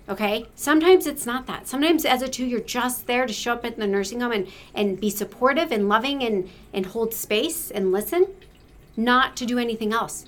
okay 0.09 0.45
sometimes 0.55 1.05
it's 1.05 1.25
not 1.25 1.47
that 1.47 1.67
sometimes 1.67 2.05
as 2.05 2.21
a 2.21 2.27
two 2.27 2.45
you're 2.45 2.59
just 2.59 3.07
there 3.07 3.25
to 3.25 3.33
show 3.33 3.53
up 3.53 3.65
at 3.65 3.77
the 3.77 3.87
nursing 3.87 4.21
home 4.21 4.31
and 4.31 4.47
and 4.73 4.99
be 4.99 5.09
supportive 5.09 5.71
and 5.71 5.89
loving 5.89 6.23
and 6.23 6.49
and 6.73 6.87
hold 6.87 7.13
space 7.13 7.71
and 7.71 7.91
listen 7.91 8.27
not 8.95 9.35
to 9.37 9.45
do 9.45 9.59
anything 9.59 9.93
else 9.93 10.25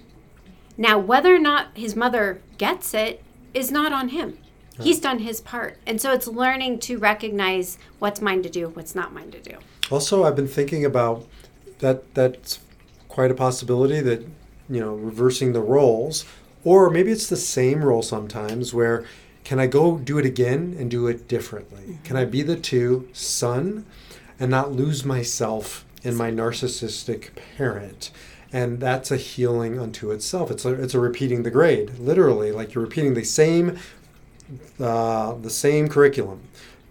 now, 0.79 0.97
whether 0.97 1.35
or 1.35 1.39
not 1.39 1.67
his 1.73 1.93
mother 1.93 2.41
gets 2.57 2.93
it 2.93 3.21
is 3.53 3.69
not 3.69 3.91
on 3.91 4.09
him. 4.09 4.37
He's 4.79 5.01
done 5.01 5.19
his 5.19 5.41
part. 5.41 5.77
And 5.85 5.99
so 5.99 6.13
it's 6.13 6.25
learning 6.25 6.79
to 6.79 6.97
recognize 6.97 7.77
what's 7.99 8.21
mine 8.21 8.43
to 8.43 8.49
do, 8.49 8.69
what's 8.69 8.95
not 8.95 9.13
mine 9.13 9.29
to 9.31 9.41
do. 9.41 9.57
Also, 9.91 10.23
I've 10.23 10.37
been 10.37 10.47
thinking 10.47 10.85
about 10.85 11.27
that 11.79 12.13
that's 12.13 12.59
quite 13.07 13.31
a 13.31 13.35
possibility 13.35 14.01
that, 14.01 14.21
you 14.69 14.79
know, 14.79 14.93
reversing 14.93 15.53
the 15.53 15.61
roles 15.61 16.25
or 16.63 16.89
maybe 16.89 17.11
it's 17.11 17.27
the 17.27 17.37
same 17.37 17.83
role 17.83 18.01
sometimes 18.01 18.73
where 18.73 19.05
can 19.43 19.59
I 19.59 19.67
go 19.67 19.97
do 19.97 20.17
it 20.17 20.25
again 20.25 20.75
and 20.77 20.91
do 20.91 21.07
it 21.07 21.27
differently? 21.27 21.81
Mm-hmm. 21.81 22.03
Can 22.03 22.17
I 22.17 22.25
be 22.25 22.41
the 22.41 22.55
two 22.55 23.09
son 23.13 23.85
and 24.39 24.51
not 24.51 24.71
lose 24.71 25.03
myself 25.03 25.85
in 26.03 26.15
my 26.15 26.31
narcissistic 26.31 27.29
parent? 27.57 28.11
and 28.51 28.79
that's 28.79 29.11
a 29.11 29.17
healing 29.17 29.79
unto 29.79 30.11
itself. 30.11 30.49
It's 30.49 30.65
a, 30.65 30.73
it's 30.73 30.93
a 30.93 30.99
repeating 30.99 31.43
the 31.43 31.51
grade, 31.51 31.99
literally, 31.99 32.51
like 32.51 32.73
you're 32.73 32.83
repeating 32.83 33.13
the 33.13 33.23
same 33.23 33.77
uh, 34.79 35.33
the 35.35 35.49
same 35.49 35.87
curriculum, 35.87 36.41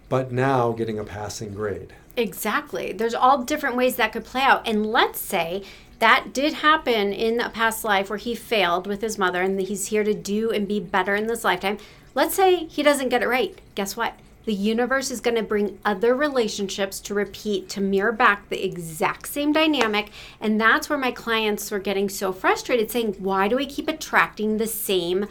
but 0.09 0.31
now 0.31 0.73
getting 0.73 0.99
a 0.99 1.05
passing 1.05 1.53
grade. 1.53 1.93
Exactly. 2.19 2.93
There's 2.93 3.15
all 3.15 3.45
different 3.45 3.77
ways 3.77 3.95
that 3.95 4.13
could 4.13 4.25
play 4.25 4.43
out, 4.43 4.67
and 4.67 4.85
let's 4.85 5.21
say 5.21 5.63
that 6.01 6.33
did 6.33 6.55
happen 6.55 7.13
in 7.13 7.41
a 7.41 7.49
past 7.49 7.85
life 7.85 8.11
where 8.11 8.19
he 8.19 8.35
failed 8.35 8.89
with 8.89 9.01
his 9.01 9.19
mother, 9.19 9.41
and 9.41 9.61
he's 9.61 9.87
here 9.87 10.03
to 10.03 10.15
do 10.15 10.51
and 10.51 10.67
be 10.67 10.81
better 10.81 11.15
in 11.15 11.29
this 11.29 11.45
lifetime. 11.45 11.79
Let's 12.17 12.35
say 12.35 12.65
he 12.67 12.83
doesn't 12.83 13.11
get 13.11 13.23
it 13.23 13.29
right. 13.29 13.57
Guess 13.77 13.97
what? 13.97 14.15
the 14.45 14.55
universe 14.55 15.11
is 15.11 15.21
going 15.21 15.35
to 15.35 15.43
bring 15.43 15.79
other 15.85 16.15
relationships 16.15 17.01
to 17.01 17.13
repeat 17.13 17.69
to 17.69 17.83
mirror 17.83 18.13
back 18.13 18.49
the 18.49 18.65
exact 18.65 19.29
same 19.29 19.53
dynamic 19.53 20.11
and 20.41 20.59
that's 20.59 20.89
where 20.89 20.99
my 20.99 21.11
clients 21.11 21.71
were 21.71 21.79
getting 21.79 22.09
so 22.09 22.33
frustrated 22.33 22.91
saying 22.91 23.13
why 23.19 23.47
do 23.47 23.57
we 23.57 23.67
keep 23.67 23.89
attracting 23.89 24.57
the 24.57 24.67
same 24.67 25.29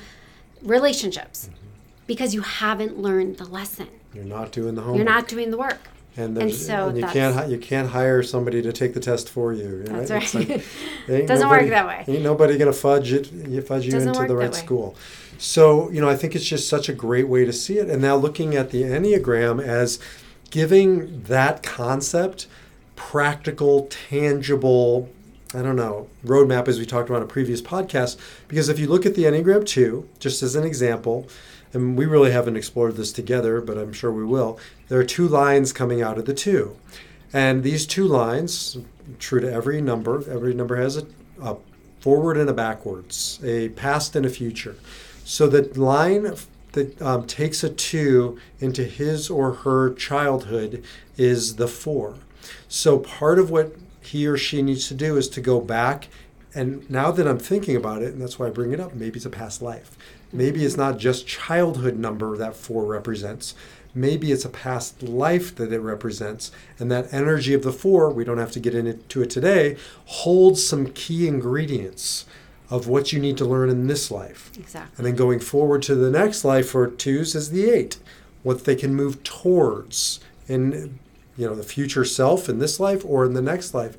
relationships 0.62 1.50
mm-hmm. 1.50 1.66
because 2.06 2.36
you 2.36 2.42
haven't 2.42 3.00
learned 3.00 3.38
the 3.38 3.46
lesson 3.46 3.88
you're 4.14 4.24
not 4.24 4.52
doing 4.52 4.76
the 4.76 4.82
homework 4.82 4.98
you're 4.98 5.16
not 5.16 5.28
doing 5.28 5.50
the 5.50 5.58
work 5.58 5.90
and, 6.18 6.36
and 6.38 6.54
so 6.54 6.90
and 6.90 6.98
you 6.98 7.06
can't 7.06 7.50
you 7.50 7.58
can't 7.60 7.90
hire 7.90 8.24
somebody 8.24 8.62
to 8.64 8.74
take 8.74 8.94
the 8.96 9.00
test 9.00 9.30
for 9.30 9.54
you. 9.54 9.86
Right? 9.88 10.08
That's 10.08 10.36
right. 10.36 10.50
Like, 11.08 11.28
Doesn't 11.28 11.48
nobody, 11.48 11.66
work 11.66 11.70
that 11.70 11.88
way. 11.88 12.04
Ain't 12.08 12.24
nobody 12.24 12.58
gonna 12.58 12.74
fudge 12.74 13.14
it. 13.14 13.32
You 13.32 13.62
fudge 13.62 13.86
you 13.86 13.98
into 13.98 14.26
the 14.28 14.36
right 14.36 14.54
school. 14.54 14.96
So, 15.38 15.92
you 15.92 16.02
know, 16.02 16.10
I 16.10 16.16
think 16.16 16.36
it's 16.36 16.46
just 16.46 16.68
such 16.68 16.90
a 16.90 16.94
great 16.94 17.28
way 17.28 17.46
to 17.46 17.54
see 17.54 17.78
it. 17.78 17.90
And 17.90 18.02
now 18.02 18.16
looking 18.16 18.56
at 18.56 18.72
the 18.72 18.82
Enneagram 18.82 19.64
as 19.64 20.00
giving 20.50 21.22
that 21.24 21.62
concept 21.62 22.48
practical, 22.96 23.88
tangible, 24.10 25.10
I 25.54 25.62
don't 25.62 25.76
know, 25.76 26.10
roadmap 26.26 26.68
as 26.68 26.80
we 26.80 26.86
talked 26.88 27.10
about 27.10 27.18
in 27.18 27.24
a 27.24 27.28
previous 27.28 27.62
podcast. 27.62 28.18
Because 28.48 28.68
if 28.70 28.80
you 28.80 28.88
look 28.88 29.06
at 29.06 29.14
the 29.14 29.26
Enneagram 29.26 29.66
2, 29.66 30.10
just 30.20 30.42
as 30.42 30.56
an 30.56 30.64
example, 30.64 31.28
and 31.78 31.98
we 31.98 32.06
really 32.06 32.32
haven't 32.32 32.58
explored 32.58 32.96
this 32.96 33.12
together, 33.12 33.62
but 33.62 33.78
I'm 33.78 33.94
sure 33.94 34.12
we 34.12 34.26
will, 34.26 34.60
there 34.88 35.00
are 35.00 35.06
two 35.06 35.28
lines 35.28 35.72
coming 35.72 36.02
out 36.02 36.18
of 36.18 36.26
the 36.26 36.34
two. 36.34 36.76
And 37.32 37.64
these 37.64 37.86
two 37.86 38.08
lines, 38.08 38.78
true 39.20 39.40
to 39.42 39.52
every 39.52 39.80
number, 39.80 40.28
every 40.30 40.54
number 40.54 40.78
has 40.78 40.98
a, 40.98 41.06
a 41.42 41.58
forward 42.00 42.38
and 42.38 42.50
a 42.50 42.54
backwards, 42.54 43.40
a 43.44 43.70
past 43.70 44.16
and 44.16 44.26
a 44.26 44.30
future. 44.30 44.76
So 45.24 45.48
the 45.48 45.64
line 45.80 46.36
that 46.72 47.02
um, 47.02 47.28
takes 47.28 47.64
a 47.64 47.70
two 47.70 48.40
into 48.60 48.84
his 48.84 49.30
or 49.30 49.54
her 49.54 49.94
childhood 49.94 50.84
is 51.16 51.58
the 51.58 51.68
four. 51.68 52.16
So 52.68 53.00
part 53.00 53.40
of 53.40 53.52
what 53.52 53.76
he 54.02 54.26
or 54.26 54.38
she 54.38 54.62
needs 54.62 54.88
to 54.88 54.94
do 54.94 55.18
is 55.18 55.28
to 55.30 55.42
go 55.42 55.60
back. 55.60 56.08
And 56.56 56.90
now 56.90 57.12
that 57.12 57.28
I'm 57.28 57.40
thinking 57.40 57.76
about 57.76 58.02
it, 58.02 58.14
and 58.14 58.22
that's 58.22 58.40
why 58.40 58.48
I 58.48 58.50
bring 58.50 58.72
it 58.72 58.80
up, 58.80 58.96
maybe 58.96 59.18
it's 59.18 59.26
a 59.26 59.30
past 59.30 59.62
life. 59.62 59.98
Maybe 60.32 60.66
it's 60.66 60.78
not 60.78 60.98
just 60.98 61.28
childhood 61.28 61.98
number 61.98 62.36
that 62.38 62.56
four 62.56 62.86
represents. 62.86 63.56
Maybe 63.96 64.32
it's 64.32 64.46
a 64.46 64.50
past 64.50 65.02
life 65.02 65.56
that 65.56 65.72
it 65.72 65.80
represents. 65.80 66.52
And 66.78 66.92
that 66.92 67.12
energy 67.14 67.54
of 67.54 67.64
the 67.64 67.72
four, 67.72 68.12
we 68.12 68.24
don't 68.24 68.38
have 68.38 68.52
to 68.52 68.60
get 68.60 68.76
into 68.76 69.22
it 69.22 69.30
today, 69.30 69.78
holds 70.06 70.66
some 70.66 70.88
key 70.88 71.28
ingredients 71.28 72.26
of 72.70 72.88
what 72.88 73.14
you 73.14 73.20
need 73.20 73.38
to 73.38 73.46
learn 73.46 73.70
in 73.70 73.88
this 73.88 74.12
life. 74.12 74.52
Exactly. 74.58 74.94
And 74.98 75.06
then 75.06 75.16
going 75.16 75.40
forward 75.40 75.82
to 75.84 75.96
the 75.96 76.12
next 76.12 76.44
life 76.44 76.70
for 76.70 76.88
twos 76.88 77.34
is 77.34 77.52
the 77.52 77.70
eight, 77.70 77.98
what 78.44 78.66
they 78.66 78.76
can 78.76 78.94
move 78.94 79.24
towards 79.24 80.20
in 80.48 81.00
you 81.38 81.48
know 81.48 81.56
the 81.56 81.64
future 81.64 82.04
self 82.04 82.50
in 82.50 82.60
this 82.60 82.80
life 82.80 83.04
or 83.06 83.26
in 83.26 83.34
the 83.34 83.42
next 83.42 83.74
life. 83.74 83.98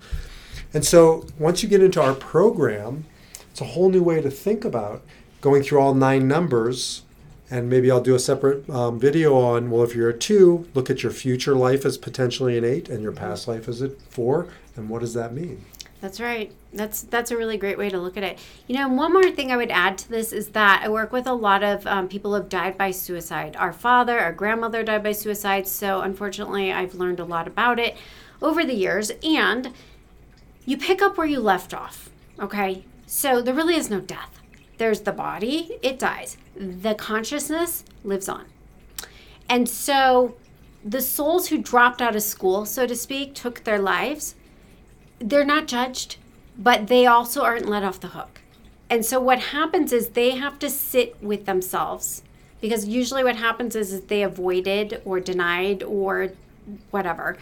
And 0.75 0.85
so 0.85 1.26
once 1.38 1.62
you 1.62 1.68
get 1.68 1.82
into 1.82 2.02
our 2.02 2.14
program, 2.14 3.06
it's 3.50 3.61
a 3.61 3.64
whole 3.64 3.88
new 3.88 4.02
way 4.02 4.20
to 4.20 4.30
think 4.30 4.64
about 4.64 5.02
going 5.40 5.62
through 5.62 5.80
all 5.80 5.95
nine 5.95 6.28
numbers. 6.28 7.02
And 7.50 7.71
maybe 7.71 7.90
I'll 7.90 8.02
do 8.02 8.14
a 8.14 8.18
separate 8.18 8.68
um, 8.68 9.00
video 9.00 9.35
on 9.35 9.71
well, 9.71 9.83
if 9.83 9.95
you're 9.95 10.11
a 10.11 10.18
two, 10.18 10.68
look 10.75 10.90
at 10.90 11.02
your 11.02 11.12
future 11.12 11.54
life 11.54 11.87
as 11.87 11.97
potentially 11.97 12.59
an 12.59 12.64
eight 12.64 12.90
and 12.90 13.02
your 13.02 13.12
past 13.12 13.49
life 13.49 13.68
as 13.68 13.80
a 13.80 13.88
four. 13.88 14.49
And 14.76 14.90
what 14.90 15.00
does 15.00 15.14
that 15.14 15.33
mean? 15.33 15.64
That's 16.00 16.21
right. 16.21 16.52
That's 16.73 17.02
that's 17.02 17.30
a 17.30 17.37
really 17.37 17.57
great 17.57 17.76
way 17.76 17.88
to 17.88 17.99
look 17.99 18.16
at 18.16 18.23
it. 18.23 18.38
You 18.68 18.76
know, 18.76 18.88
one 18.88 19.12
more 19.12 19.30
thing 19.30 19.50
I 19.50 19.57
would 19.57 19.71
add 19.71 19.99
to 19.99 20.09
this 20.09 20.33
is 20.33 20.49
that 20.49 20.83
I 20.85 20.88
work 20.88 21.11
with 21.11 21.26
a 21.26 21.33
lot 21.33 21.64
of 21.64 21.87
um, 21.87 22.07
people 22.07 22.30
who 22.30 22.37
have 22.37 22.49
died 22.49 22.78
by 22.78 22.92
suicide. 22.92 23.57
Our 23.57 23.73
father, 23.73 24.18
our 24.18 24.33
grandmother 24.33 24.85
died 24.85 25.02
by 25.02 25.12
suicide. 25.12 25.66
So 25.66 26.02
unfortunately, 26.02 26.73
I've 26.73 26.95
learned 26.95 27.18
a 27.18 27.25
lot 27.25 27.49
about 27.49 27.80
it 27.80 27.97
over 28.40 28.64
the 28.64 28.75
years. 28.75 29.11
And 29.25 29.73
you 30.64 30.76
pick 30.76 31.02
up 31.02 31.16
where 31.16 31.26
you 31.26 31.40
left 31.40 31.75
off. 31.75 32.11
Okay, 32.38 32.85
so 33.07 33.42
there 33.42 33.54
really 33.54 33.75
is 33.75 33.90
no 33.90 34.00
death. 34.00 34.38
There's 34.78 35.00
the 35.00 35.12
body; 35.12 35.78
it 35.82 35.99
dies. 35.99 36.37
The 36.56 36.94
consciousness 36.94 37.85
lives 38.04 38.28
on. 38.28 38.47
And 39.49 39.68
so 39.68 40.37
the 40.85 41.02
souls 41.02 41.49
who 41.49 41.58
dropped 41.58 42.00
out 42.00 42.16
of 42.16 42.23
school, 42.23 42.64
so 42.64 42.87
to 42.87 42.97
speak, 42.97 43.35
took 43.35 43.64
their 43.64 43.78
lives 43.78 44.35
they're 45.18 45.44
not 45.44 45.66
judged, 45.66 46.16
but 46.56 46.87
they 46.87 47.06
also 47.06 47.42
aren't 47.42 47.68
let 47.68 47.82
off 47.82 48.00
the 48.00 48.08
hook. 48.08 48.40
And 48.90 49.04
so 49.04 49.20
what 49.20 49.38
happens 49.38 49.92
is 49.92 50.11
they 50.11 50.30
have 50.30 50.58
to 50.61 50.70
sit 50.70 51.23
with 51.23 51.47
themselves 51.47 52.23
because 52.61 52.87
usually 52.87 53.23
what 53.23 53.37
happens 53.37 53.76
is, 53.76 53.92
is 53.92 54.00
they 54.02 54.23
avoided 54.23 55.02
or 55.04 55.20
denied 55.20 55.82
or 55.82 56.32
whatever. 56.90 57.37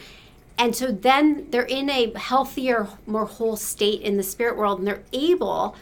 And 0.59 0.75
so 0.75 0.91
then 0.91 1.47
they're 1.51 1.63
in 1.63 1.89
a 1.89 2.19
healthier, 2.19 2.89
more 3.07 3.27
whole 3.27 3.57
state 3.57 4.01
in 4.03 4.17
the 4.17 4.23
spirit 4.23 4.57
world 4.57 4.79
and 4.79 4.89
they're 4.89 5.05
able 5.13 5.77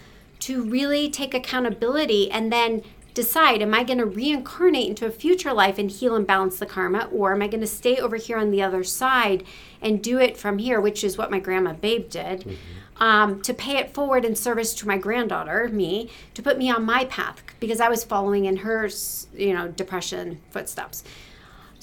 to 0.45 0.63
really 0.63 1.09
take 1.09 1.33
accountability 1.33 2.31
and 2.31 2.53
then 2.53 2.83
decide 3.15 3.63
am 3.63 3.73
I 3.73 3.83
going 3.83 3.99
to 3.99 4.05
reincarnate 4.05 4.89
into 4.89 5.07
a 5.07 5.11
future 5.11 5.55
life 5.55 5.79
and 5.79 5.91
heal 5.91 6.15
and 6.17 6.27
balance 6.27 6.59
the 6.59 6.67
karma, 6.67 7.09
or 7.11 7.33
am 7.33 7.41
I 7.41 7.47
going 7.47 7.63
to 7.63 7.67
stay 7.67 7.97
over 7.97 8.17
here 8.17 8.37
on 8.37 8.51
the 8.51 8.61
other 8.61 8.85
side 8.85 9.45
and 9.81 10.03
do 10.03 10.19
it 10.19 10.37
from 10.37 10.59
here, 10.59 10.83
which 10.83 11.03
is 11.03 11.17
what 11.17 11.31
my 11.31 11.39
grandma 11.39 11.73
Babe 11.73 12.11
did, 12.11 12.41
mm-hmm. 12.41 13.03
um, 13.03 13.41
to 13.41 13.55
pay 13.55 13.79
it 13.79 13.95
forward 13.95 14.27
in 14.27 14.37
service 14.37 14.75
to 14.75 14.87
my 14.87 14.99
granddaughter, 14.99 15.71
me, 15.73 16.11
to 16.35 16.43
put 16.43 16.59
me 16.59 16.71
on 16.71 16.85
my 16.85 17.07
path 17.07 17.43
because 17.59 17.81
I 17.81 17.89
was 17.89 18.05
following 18.05 18.45
in 18.45 18.59
her, 18.59 18.91
you 19.35 19.55
know, 19.55 19.69
depression 19.69 20.41
footsteps. 20.51 21.05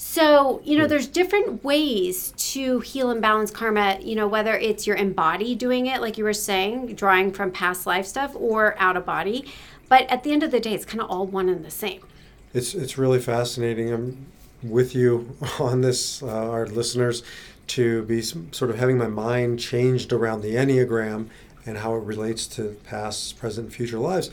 So, 0.04 0.60
you 0.64 0.76
know, 0.76 0.88
there's 0.88 1.06
different 1.06 1.62
ways 1.62 2.34
to 2.36 2.80
heal 2.80 3.10
and 3.10 3.22
balance 3.22 3.52
karma, 3.52 3.98
you 4.00 4.16
know, 4.16 4.26
whether 4.26 4.58
it's 4.58 4.84
your 4.84 4.96
embody 4.96 5.54
doing 5.54 5.86
it, 5.86 6.00
like 6.00 6.18
you 6.18 6.24
were 6.24 6.32
saying, 6.34 6.96
drawing 6.96 7.32
from 7.32 7.52
past 7.52 7.86
life 7.86 8.04
stuff, 8.04 8.32
or 8.34 8.74
out 8.80 8.96
of 8.96 9.06
body. 9.06 9.46
But 9.88 10.10
at 10.10 10.24
the 10.24 10.32
end 10.32 10.42
of 10.42 10.50
the 10.50 10.58
day, 10.58 10.74
it's 10.74 10.84
kind 10.84 11.00
of 11.00 11.08
all 11.08 11.24
one 11.24 11.48
and 11.48 11.64
the 11.64 11.70
same. 11.70 12.02
It's 12.52 12.74
it's 12.74 12.98
really 12.98 13.20
fascinating. 13.20 13.92
I'm 13.92 14.26
with 14.60 14.92
you 14.96 15.36
on 15.60 15.82
this, 15.82 16.20
uh, 16.20 16.50
our 16.50 16.66
listeners, 16.66 17.22
to 17.68 18.02
be 18.02 18.22
sort 18.22 18.70
of 18.70 18.78
having 18.78 18.98
my 18.98 19.06
mind 19.06 19.60
changed 19.60 20.12
around 20.12 20.40
the 20.40 20.56
enneagram 20.56 21.28
and 21.64 21.78
how 21.78 21.94
it 21.94 22.02
relates 22.02 22.48
to 22.48 22.76
past, 22.84 23.38
present, 23.38 23.72
future 23.72 24.00
lives. 24.00 24.30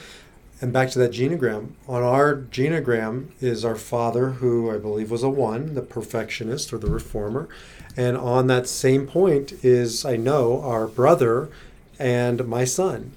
And 0.61 0.73
back 0.73 0.89
to 0.91 0.99
that 0.99 1.11
genogram. 1.11 1.69
On 1.87 2.03
our 2.03 2.35
genogram 2.35 3.29
is 3.39 3.63
our 3.63 3.75
father, 3.75 4.31
who 4.31 4.69
I 4.69 4.77
believe 4.77 5.09
was 5.09 5.23
a 5.23 5.29
one, 5.29 5.73
the 5.73 5.81
perfectionist 5.81 6.73
or 6.73 6.77
the 6.77 6.89
reformer. 6.89 7.47
And 7.95 8.17
on 8.17 8.47
that 8.47 8.67
same 8.67 9.07
point 9.07 9.63
is, 9.63 10.03
I 10.03 10.17
know, 10.17 10.61
our 10.61 10.85
brother 10.85 11.49
and 11.97 12.45
my 12.47 12.65
son. 12.65 13.13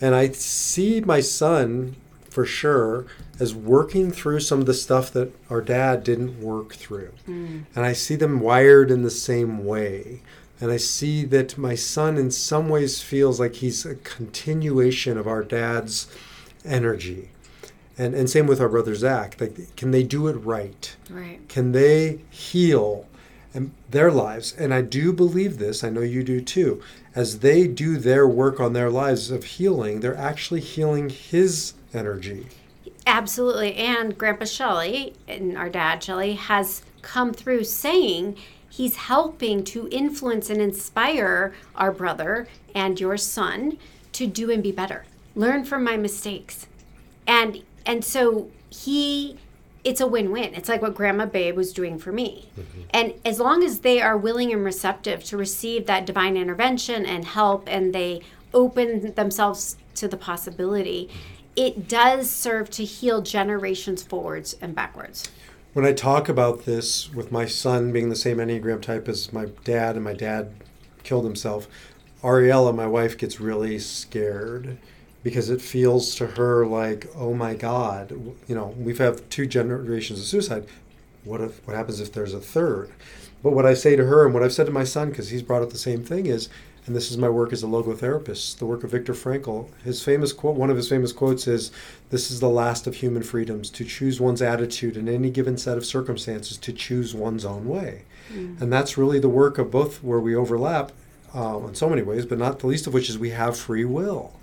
And 0.00 0.14
I 0.14 0.28
see 0.28 1.00
my 1.00 1.20
son 1.20 1.96
for 2.28 2.44
sure 2.44 3.06
as 3.40 3.54
working 3.54 4.10
through 4.10 4.40
some 4.40 4.60
of 4.60 4.66
the 4.66 4.74
stuff 4.74 5.12
that 5.12 5.32
our 5.50 5.60
dad 5.60 6.04
didn't 6.04 6.40
work 6.40 6.74
through. 6.74 7.12
Mm. 7.28 7.64
And 7.74 7.84
I 7.84 7.92
see 7.92 8.16
them 8.16 8.40
wired 8.40 8.90
in 8.90 9.02
the 9.02 9.10
same 9.10 9.64
way. 9.64 10.20
And 10.60 10.70
I 10.70 10.76
see 10.76 11.24
that 11.26 11.58
my 11.58 11.74
son, 11.74 12.16
in 12.16 12.30
some 12.30 12.68
ways, 12.68 13.02
feels 13.02 13.40
like 13.40 13.56
he's 13.56 13.84
a 13.84 13.96
continuation 13.96 15.18
of 15.18 15.26
our 15.26 15.42
dad's 15.42 16.06
energy. 16.64 17.30
And, 17.96 18.14
and 18.14 18.28
same 18.28 18.46
with 18.46 18.60
our 18.60 18.68
brother 18.68 18.94
Zach. 18.94 19.40
Like, 19.40 19.76
can 19.76 19.90
they 19.90 20.02
do 20.02 20.26
it 20.26 20.34
right? 20.34 20.96
Right. 21.08 21.48
Can 21.48 21.72
they 21.72 22.20
heal 22.30 23.06
and 23.52 23.72
their 23.90 24.10
lives? 24.10 24.52
And 24.52 24.74
I 24.74 24.82
do 24.82 25.12
believe 25.12 25.58
this. 25.58 25.84
I 25.84 25.90
know 25.90 26.00
you 26.00 26.24
do 26.24 26.40
too. 26.40 26.82
As 27.14 27.38
they 27.38 27.68
do 27.68 27.96
their 27.96 28.26
work 28.26 28.58
on 28.58 28.72
their 28.72 28.90
lives 28.90 29.30
of 29.30 29.44
healing, 29.44 30.00
they're 30.00 30.16
actually 30.16 30.60
healing 30.60 31.08
his 31.08 31.74
energy. 31.92 32.46
Absolutely. 33.06 33.74
And 33.76 34.18
Grandpa 34.18 34.46
Shelley 34.46 35.14
and 35.28 35.56
our 35.56 35.68
dad 35.68 36.02
Shelley 36.02 36.32
has 36.32 36.82
come 37.02 37.32
through 37.32 37.64
saying 37.64 38.36
he's 38.68 38.96
helping 38.96 39.62
to 39.62 39.88
influence 39.92 40.50
and 40.50 40.60
inspire 40.60 41.54
our 41.76 41.92
brother 41.92 42.48
and 42.74 42.98
your 42.98 43.16
son 43.16 43.78
to 44.12 44.26
do 44.26 44.50
and 44.50 44.62
be 44.62 44.72
better 44.72 45.04
learn 45.34 45.64
from 45.64 45.84
my 45.84 45.96
mistakes. 45.96 46.66
And 47.26 47.62
and 47.86 48.04
so 48.04 48.50
he 48.70 49.38
it's 49.84 50.00
a 50.00 50.06
win-win. 50.06 50.54
It's 50.54 50.68
like 50.68 50.80
what 50.80 50.94
grandma 50.94 51.26
babe 51.26 51.56
was 51.56 51.72
doing 51.72 51.98
for 51.98 52.10
me. 52.10 52.48
Mm-hmm. 52.58 52.80
and 52.90 53.14
as 53.24 53.38
long 53.38 53.62
as 53.62 53.80
they 53.80 54.00
are 54.00 54.16
willing 54.16 54.52
and 54.52 54.64
receptive 54.64 55.22
to 55.24 55.36
receive 55.36 55.86
that 55.86 56.06
divine 56.06 56.36
intervention 56.36 57.04
and 57.04 57.24
help 57.24 57.68
and 57.68 57.94
they 57.94 58.22
open 58.52 59.14
themselves 59.14 59.76
to 59.96 60.08
the 60.08 60.16
possibility 60.16 61.10
it 61.56 61.86
does 61.86 62.28
serve 62.30 62.68
to 62.68 62.84
heal 62.84 63.22
generations 63.22 64.02
forwards 64.02 64.56
and 64.60 64.74
backwards. 64.74 65.30
When 65.72 65.84
i 65.84 65.92
talk 65.92 66.28
about 66.28 66.64
this 66.64 67.12
with 67.12 67.30
my 67.32 67.46
son 67.46 67.92
being 67.92 68.08
the 68.08 68.16
same 68.16 68.38
enneagram 68.38 68.80
type 68.80 69.08
as 69.08 69.32
my 69.32 69.46
dad 69.64 69.96
and 69.96 70.04
my 70.04 70.14
dad 70.14 70.52
killed 71.02 71.24
himself 71.24 71.68
ariella 72.22 72.74
my 72.74 72.86
wife 72.86 73.18
gets 73.18 73.40
really 73.40 73.78
scared 73.78 74.78
because 75.24 75.50
it 75.50 75.60
feels 75.60 76.14
to 76.16 76.26
her 76.28 76.64
like, 76.64 77.08
oh 77.16 77.34
my 77.34 77.54
God, 77.54 78.12
you 78.46 78.54
know, 78.54 78.74
we've 78.78 78.98
had 78.98 79.28
two 79.30 79.46
generations 79.46 80.20
of 80.20 80.26
suicide. 80.26 80.66
What 81.24 81.40
if 81.40 81.66
what 81.66 81.74
happens 81.74 81.98
if 81.98 82.12
there's 82.12 82.34
a 82.34 82.40
third? 82.40 82.92
But 83.42 83.52
what 83.52 83.66
I 83.66 83.74
say 83.74 83.96
to 83.96 84.04
her 84.04 84.24
and 84.24 84.32
what 84.32 84.42
I've 84.42 84.52
said 84.52 84.66
to 84.66 84.72
my 84.72 84.84
son, 84.84 85.08
because 85.08 85.30
he's 85.30 85.42
brought 85.42 85.62
up 85.62 85.70
the 85.70 85.78
same 85.78 86.02
thing, 86.02 86.26
is, 86.26 86.48
and 86.86 86.94
this 86.94 87.10
is 87.10 87.16
my 87.16 87.30
work 87.30 87.52
as 87.52 87.62
a 87.62 87.66
logotherapist, 87.66 88.58
the 88.58 88.66
work 88.66 88.84
of 88.84 88.90
Viktor 88.90 89.14
Frankl. 89.14 89.68
His 89.82 90.02
famous 90.02 90.34
quote, 90.34 90.56
one 90.56 90.68
of 90.68 90.76
his 90.76 90.88
famous 90.90 91.12
quotes 91.12 91.46
is, 91.48 91.70
"This 92.10 92.30
is 92.30 92.40
the 92.40 92.50
last 92.50 92.86
of 92.86 92.96
human 92.96 93.22
freedoms: 93.22 93.70
to 93.70 93.84
choose 93.84 94.20
one's 94.20 94.42
attitude 94.42 94.96
in 94.98 95.08
any 95.08 95.30
given 95.30 95.56
set 95.56 95.78
of 95.78 95.86
circumstances, 95.86 96.58
to 96.58 96.72
choose 96.72 97.14
one's 97.14 97.46
own 97.46 97.66
way." 97.66 98.02
Mm. 98.30 98.60
And 98.60 98.70
that's 98.70 98.98
really 98.98 99.18
the 99.18 99.30
work 99.30 99.56
of 99.56 99.70
both, 99.70 100.02
where 100.02 100.20
we 100.20 100.36
overlap 100.36 100.92
uh, 101.34 101.58
in 101.66 101.74
so 101.74 101.88
many 101.88 102.02
ways, 102.02 102.26
but 102.26 102.38
not 102.38 102.58
the 102.58 102.66
least 102.66 102.86
of 102.86 102.92
which 102.92 103.08
is 103.08 103.18
we 103.18 103.30
have 103.30 103.56
free 103.56 103.86
will. 103.86 104.34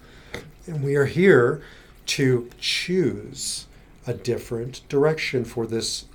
And 0.68 0.84
we 0.84 0.96
are 0.96 1.06
here 1.06 1.62
to 2.08 2.50
choose 2.60 3.68
a 4.08 4.14
different 4.14 4.88
direction 4.90 5.46
for 5.46 5.66
this 5.66 6.06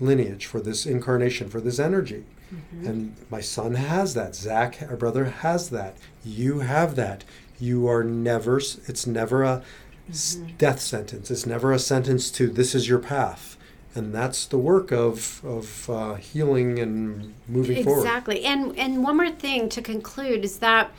lineage, 0.00 0.46
for 0.46 0.60
this 0.60 0.86
incarnation, 0.86 1.48
for 1.48 1.60
this 1.60 1.78
energy. 1.78 2.24
Mm-hmm. 2.52 2.86
And 2.86 3.16
my 3.30 3.40
son 3.40 3.74
has 3.74 4.14
that. 4.14 4.34
Zach, 4.34 4.82
our 4.82 4.96
brother, 4.96 5.26
has 5.26 5.70
that. 5.70 5.96
You 6.24 6.60
have 6.60 6.96
that. 6.96 7.24
You 7.58 7.88
are 7.88 8.04
never, 8.04 8.58
it's 8.58 9.06
never 9.06 9.42
a 9.42 9.62
mm-hmm. 10.10 10.56
death 10.58 10.80
sentence. 10.80 11.30
It's 11.30 11.46
never 11.46 11.72
a 11.72 11.78
sentence 11.78 12.30
to 12.32 12.48
this 12.48 12.74
is 12.74 12.88
your 12.88 12.98
path. 12.98 13.56
And 13.94 14.14
that's 14.14 14.46
the 14.46 14.58
work 14.58 14.90
of, 14.90 15.42
of 15.44 15.88
uh, 15.88 16.14
healing 16.14 16.78
and 16.78 17.34
moving 17.46 17.78
exactly. 17.78 17.84
forward. 17.84 18.06
Exactly. 18.06 18.44
And, 18.44 18.78
and 18.78 19.02
one 19.02 19.16
more 19.16 19.30
thing 19.30 19.68
to 19.68 19.82
conclude 19.82 20.44
is 20.44 20.58
that 20.58 20.90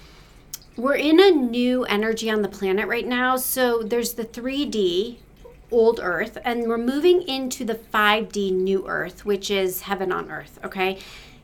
we're 0.76 0.96
in 0.96 1.20
a 1.20 1.32
new 1.32 1.84
energy 1.86 2.30
on 2.30 2.42
the 2.42 2.48
planet 2.48 2.88
right 2.88 3.08
now. 3.08 3.38
So 3.38 3.84
there's 3.84 4.14
the 4.14 4.26
3D 4.26 5.18
old 5.72 6.00
earth 6.02 6.38
and 6.44 6.68
we're 6.68 6.78
moving 6.78 7.22
into 7.24 7.66
the 7.66 7.76
5D 7.76 8.52
new 8.52 8.88
earth, 8.88 9.26
which 9.26 9.50
is 9.52 9.82
heaven 9.82 10.12
on 10.12 10.32
earth, 10.32 10.60
okay? 10.64 11.00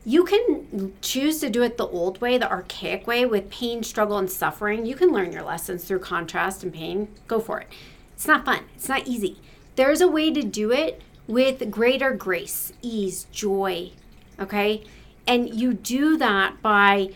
You 0.05 0.23
can 0.23 0.93
choose 1.01 1.39
to 1.39 1.49
do 1.49 1.61
it 1.61 1.77
the 1.77 1.87
old 1.87 2.21
way, 2.21 2.37
the 2.37 2.49
archaic 2.49 3.05
way 3.05 3.25
with 3.25 3.49
pain, 3.49 3.83
struggle 3.83 4.17
and 4.17 4.31
suffering. 4.31 4.85
You 4.85 4.95
can 4.95 5.11
learn 5.11 5.31
your 5.31 5.43
lessons 5.43 5.83
through 5.83 5.99
contrast 5.99 6.63
and 6.63 6.73
pain. 6.73 7.09
Go 7.27 7.39
for 7.39 7.59
it. 7.59 7.67
It's 8.13 8.27
not 8.27 8.45
fun. 8.45 8.63
It's 8.75 8.89
not 8.89 9.07
easy. 9.07 9.39
There's 9.75 10.01
a 10.01 10.07
way 10.07 10.31
to 10.31 10.41
do 10.41 10.71
it 10.71 11.01
with 11.27 11.69
greater 11.69 12.11
grace, 12.11 12.73
ease, 12.81 13.27
joy, 13.31 13.91
okay? 14.39 14.83
And 15.27 15.53
you 15.53 15.73
do 15.73 16.17
that 16.17 16.61
by 16.61 17.11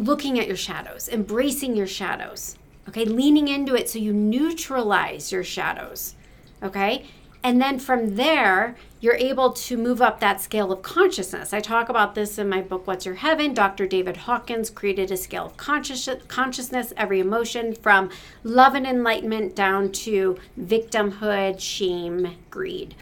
looking 0.00 0.38
at 0.38 0.46
your 0.46 0.56
shadows, 0.56 1.08
embracing 1.08 1.76
your 1.76 1.86
shadows, 1.86 2.56
okay? 2.88 3.04
Leaning 3.04 3.48
into 3.48 3.74
it 3.74 3.88
so 3.88 3.98
you 3.98 4.12
neutralize 4.12 5.30
your 5.30 5.44
shadows, 5.44 6.14
okay? 6.62 7.04
And 7.42 7.60
then 7.60 7.78
from 7.78 8.16
there, 8.16 8.76
you're 9.00 9.14
able 9.14 9.52
to 9.52 9.76
move 9.78 10.02
up 10.02 10.20
that 10.20 10.42
scale 10.42 10.70
of 10.72 10.82
consciousness. 10.82 11.54
I 11.54 11.60
talk 11.60 11.88
about 11.88 12.14
this 12.14 12.38
in 12.38 12.50
my 12.50 12.60
book, 12.60 12.86
What's 12.86 13.06
Your 13.06 13.14
Heaven? 13.14 13.54
Dr. 13.54 13.86
David 13.86 14.18
Hawkins 14.18 14.68
created 14.68 15.10
a 15.10 15.16
scale 15.16 15.46
of 15.46 15.56
conscious, 15.56 16.08
consciousness, 16.28 16.92
every 16.98 17.18
emotion 17.18 17.74
from 17.74 18.10
love 18.44 18.74
and 18.74 18.86
enlightenment 18.86 19.56
down 19.56 19.90
to 19.92 20.38
victimhood, 20.58 21.60
shame, 21.60 22.36
greed. 22.50 22.94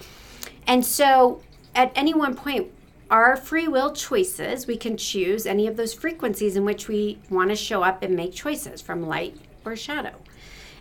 And 0.68 0.86
so 0.86 1.42
at 1.74 1.90
any 1.96 2.14
one 2.14 2.36
point, 2.36 2.70
our 3.10 3.36
free 3.36 3.68
will 3.68 3.92
choices, 3.92 4.66
we 4.66 4.76
can 4.76 4.96
choose 4.96 5.46
any 5.46 5.66
of 5.66 5.76
those 5.76 5.94
frequencies 5.94 6.56
in 6.56 6.64
which 6.64 6.88
we 6.88 7.18
want 7.30 7.50
to 7.50 7.56
show 7.56 7.82
up 7.82 8.02
and 8.02 8.14
make 8.14 8.34
choices 8.34 8.82
from 8.82 9.06
light 9.06 9.36
or 9.64 9.76
shadow. 9.76 10.14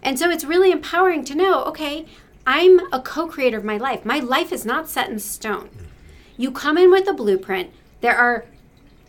And 0.04 0.20
so 0.20 0.30
it's 0.30 0.44
really 0.44 0.72
empowering 0.72 1.24
to 1.26 1.36
know 1.36 1.64
okay, 1.66 2.06
I'm 2.46 2.80
a 2.94 3.02
co 3.02 3.28
creator 3.28 3.58
of 3.58 3.64
my 3.64 3.78
life. 3.78 4.06
My 4.06 4.20
life 4.20 4.52
is 4.52 4.66
not 4.66 4.90
set 4.90 5.10
in 5.10 5.20
stone. 5.20 5.70
You 6.38 6.52
come 6.52 6.78
in 6.78 6.92
with 6.92 7.08
a 7.08 7.14
blueprint, 7.14 7.72
there 8.02 8.16
are 8.16 8.46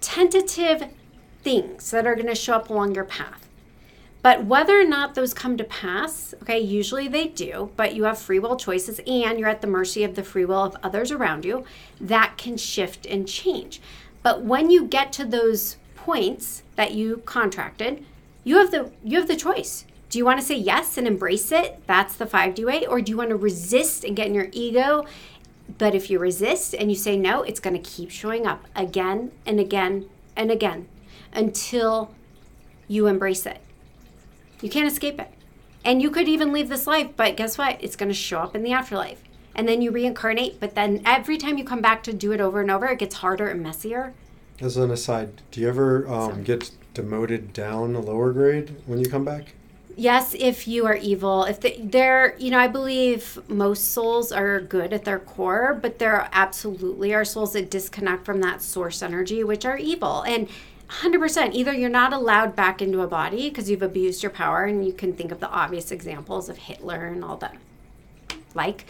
tentative 0.01 0.85
things 1.43 1.91
that 1.91 2.07
are 2.07 2.15
going 2.15 2.27
to 2.27 2.35
show 2.35 2.55
up 2.55 2.71
along 2.71 2.95
your 2.95 3.05
path. 3.05 3.48
But 4.29 4.45
whether 4.45 4.79
or 4.79 4.85
not 4.85 5.15
those 5.15 5.33
come 5.33 5.57
to 5.57 5.65
pass, 5.65 6.35
okay, 6.43 6.59
usually 6.61 7.09
they 7.09 7.29
do, 7.29 7.71
but 7.77 7.95
you 7.95 8.05
have 8.05 8.19
free 8.19 8.39
will 8.39 8.57
choices 8.59 9.01
and 9.07 9.39
you're 9.39 9.49
at 9.49 9.63
the 9.63 9.67
mercy 9.67 10.05
of 10.05 10.17
the 10.17 10.23
free 10.23 10.45
will 10.45 10.63
of 10.63 10.77
others 10.83 11.11
around 11.11 11.47
you, 11.47 11.65
that 11.99 12.35
can 12.37 12.59
shift 12.59 13.07
and 13.07 13.27
change. 13.27 13.81
But 14.23 14.43
when 14.43 14.71
you 14.71 14.85
get 14.85 15.15
to 15.15 15.25
those 15.25 15.79
points 15.97 16.63
that 16.77 16.93
you 16.93 17.23
contracted, 17.25 18.05
you 18.45 18.59
have 18.59 18.71
the 18.71 18.91
you 19.03 19.17
have 19.19 19.29
the 19.29 19.35
choice. 19.35 19.87
Do 20.11 20.19
you 20.19 20.27
want 20.27 20.39
to 20.41 20.45
say 20.45 20.57
yes 20.57 20.99
and 20.99 21.07
embrace 21.07 21.51
it? 21.51 21.81
That's 21.87 22.15
the 22.15 22.27
5D 22.27 22.67
way 22.67 22.85
or 22.85 23.01
do 23.01 23.09
you 23.09 23.17
want 23.17 23.31
to 23.31 23.37
resist 23.37 24.05
and 24.05 24.15
get 24.15 24.27
in 24.27 24.35
your 24.35 24.51
ego? 24.53 25.07
But 25.79 25.95
if 25.95 26.11
you 26.11 26.19
resist 26.19 26.75
and 26.75 26.91
you 26.91 26.99
say 26.99 27.17
no, 27.17 27.45
it's 27.45 27.61
going 27.61 27.83
to 27.83 27.91
keep 27.91 28.11
showing 28.11 28.47
up 28.47 28.67
again 28.77 29.33
and 29.47 29.59
again 29.59 30.11
and 30.37 30.51
again 30.51 30.87
until 31.33 32.15
you 32.89 33.07
embrace 33.07 33.47
it. 33.47 33.63
You 34.61 34.71
can't 34.71 34.91
escape 34.91 35.21
it. 35.21 35.31
And 35.85 36.03
you 36.03 36.11
could 36.11 36.29
even 36.29 36.53
leave 36.53 36.69
this 36.69 36.87
life, 36.87 37.11
but 37.17 37.37
guess 37.37 37.57
what? 37.57 37.79
It's 37.81 37.97
going 37.97 38.09
to 38.09 38.15
show 38.15 38.41
up 38.41 38.57
in 38.57 38.63
the 38.63 38.73
afterlife. 38.73 39.23
And 39.55 39.69
then 39.69 39.83
you 39.83 39.91
reincarnate, 39.91 40.61
but 40.61 40.75
then 40.75 41.03
every 41.05 41.37
time 41.37 41.59
you 41.59 41.65
come 41.65 41.81
back 41.81 42.03
to 42.05 42.13
do 42.13 42.33
it 42.33 42.41
over 42.41 42.61
and 42.61 42.71
over, 42.71 42.87
it 42.87 42.99
gets 42.99 43.17
harder 43.17 43.49
and 43.49 43.63
messier. 43.63 44.15
As 44.61 44.77
an 44.77 44.91
aside, 44.91 45.43
do 45.51 45.61
you 45.61 45.69
ever 45.69 46.09
um, 46.09 46.43
get 46.43 46.71
demoted 46.95 47.53
down 47.53 47.95
a 47.95 48.01
lower 48.01 48.33
grade 48.33 48.75
when 48.87 48.99
you 48.99 49.09
come 49.09 49.25
back? 49.25 49.55
Yes, 49.97 50.35
if 50.39 50.69
you 50.69 50.87
are 50.87 50.95
evil. 50.95 51.43
If 51.45 51.61
the, 51.61 51.77
they're, 51.81 52.37
you 52.39 52.53
know, 52.53 52.59
I 52.59 52.69
believe 52.69 53.37
most 53.49 53.93
souls 53.93 54.31
are 54.31 54.61
good 54.61 54.93
at 54.93 55.05
their 55.05 55.19
core, 55.19 55.77
but 55.81 55.99
there 55.99 56.29
absolutely 56.33 57.13
are 57.15 57.25
souls 57.25 57.53
that 57.55 57.69
disconnect 57.69 58.25
from 58.25 58.41
that 58.43 58.63
source 58.63 59.03
energy, 59.03 59.43
which 59.43 59.65
are 59.65 59.77
evil. 59.77 60.23
And 60.23 60.49
100% 60.89 61.53
either 61.53 61.73
you're 61.73 61.91
not 61.91 62.13
allowed 62.13 62.57
back 62.57 62.81
into 62.81 63.01
a 63.01 63.07
body 63.07 63.49
because 63.49 63.69
you've 63.69 63.83
abused 63.83 64.23
your 64.23 64.31
power 64.31 64.65
and 64.65 64.87
you 64.87 64.93
can 64.93 65.13
think 65.13 65.31
of 65.31 65.41
the 65.41 65.49
obvious 65.49 65.91
examples 65.91 66.49
of 66.49 66.57
hitler 66.57 67.07
and 67.07 67.23
all 67.23 67.37
that 67.37 67.57
like 68.55 68.87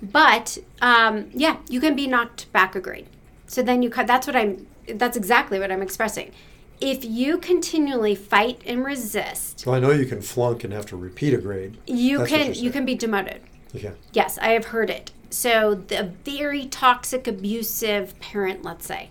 but 0.00 0.58
um, 0.80 1.28
yeah 1.32 1.58
you 1.68 1.80
can 1.80 1.94
be 1.94 2.06
knocked 2.06 2.50
back 2.52 2.74
a 2.74 2.80
grade 2.80 3.06
so 3.46 3.62
then 3.62 3.82
you 3.82 3.90
cut 3.90 4.06
that's 4.06 4.26
what 4.26 4.34
i'm 4.34 4.66
that's 4.94 5.16
exactly 5.16 5.58
what 5.58 5.70
i'm 5.70 5.82
expressing 5.82 6.32
if 6.80 7.04
you 7.04 7.38
continually 7.38 8.14
fight 8.14 8.60
and 8.66 8.84
resist, 8.84 9.64
Well, 9.66 9.76
I 9.76 9.78
know 9.78 9.92
you 9.92 10.06
can 10.06 10.20
flunk 10.20 10.64
and 10.64 10.72
have 10.72 10.86
to 10.86 10.96
repeat 10.96 11.32
a 11.32 11.38
grade. 11.38 11.78
you 11.86 12.18
That's 12.18 12.30
can 12.30 12.54
you 12.54 12.70
can 12.70 12.84
be 12.84 12.94
demoted. 12.94 13.40
Okay. 13.74 13.92
Yes, 14.12 14.38
I 14.38 14.48
have 14.48 14.66
heard 14.66 14.90
it. 14.90 15.12
So 15.30 15.74
the 15.74 16.12
very 16.24 16.66
toxic, 16.66 17.26
abusive 17.26 18.18
parent, 18.20 18.62
let's 18.62 18.86
say, 18.86 19.10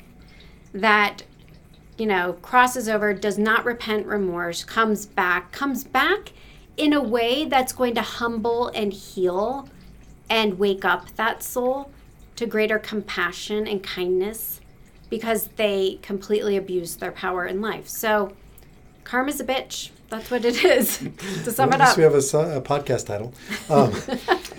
that 0.74 1.24
you 1.98 2.06
know 2.06 2.34
crosses 2.42 2.88
over, 2.90 3.14
does 3.14 3.38
not 3.38 3.66
repent, 3.66 4.06
remorse, 4.06 4.64
comes 4.64 5.06
back, 5.06 5.52
comes 5.52 5.84
back 5.84 6.32
in 6.78 6.94
a 6.94 7.02
way 7.02 7.46
that's 7.46 7.72
going 7.74 7.96
to 7.96 8.02
humble 8.02 8.68
and 8.70 8.92
heal 8.92 9.68
and 10.30 10.60
wake 10.60 10.84
up 10.84 11.10
that 11.16 11.42
soul 11.44 11.90
to 12.36 12.46
greater 12.46 12.78
compassion 12.80 13.66
and 13.68 13.82
kindness 13.82 14.60
because 15.10 15.48
they 15.56 16.00
completely 16.02 16.58
abused 16.58 17.00
their 17.00 17.12
power 17.12 17.46
in 17.46 17.62
life. 17.62 17.88
So 17.88 18.34
karma's 19.06 19.40
a 19.40 19.46
bitch. 19.46 19.92
That's 20.10 20.30
what 20.30 20.44
it 20.44 20.64
is. 20.66 20.98
to 21.44 21.52
sum 21.52 21.70
Well, 21.70 21.82
it 21.82 21.88
up. 21.88 21.98
we 21.98 22.04
have 22.04 22.14
a, 22.14 22.18
a 22.18 22.62
podcast 22.62 23.06
title. 23.06 23.34
Um, 23.70 23.94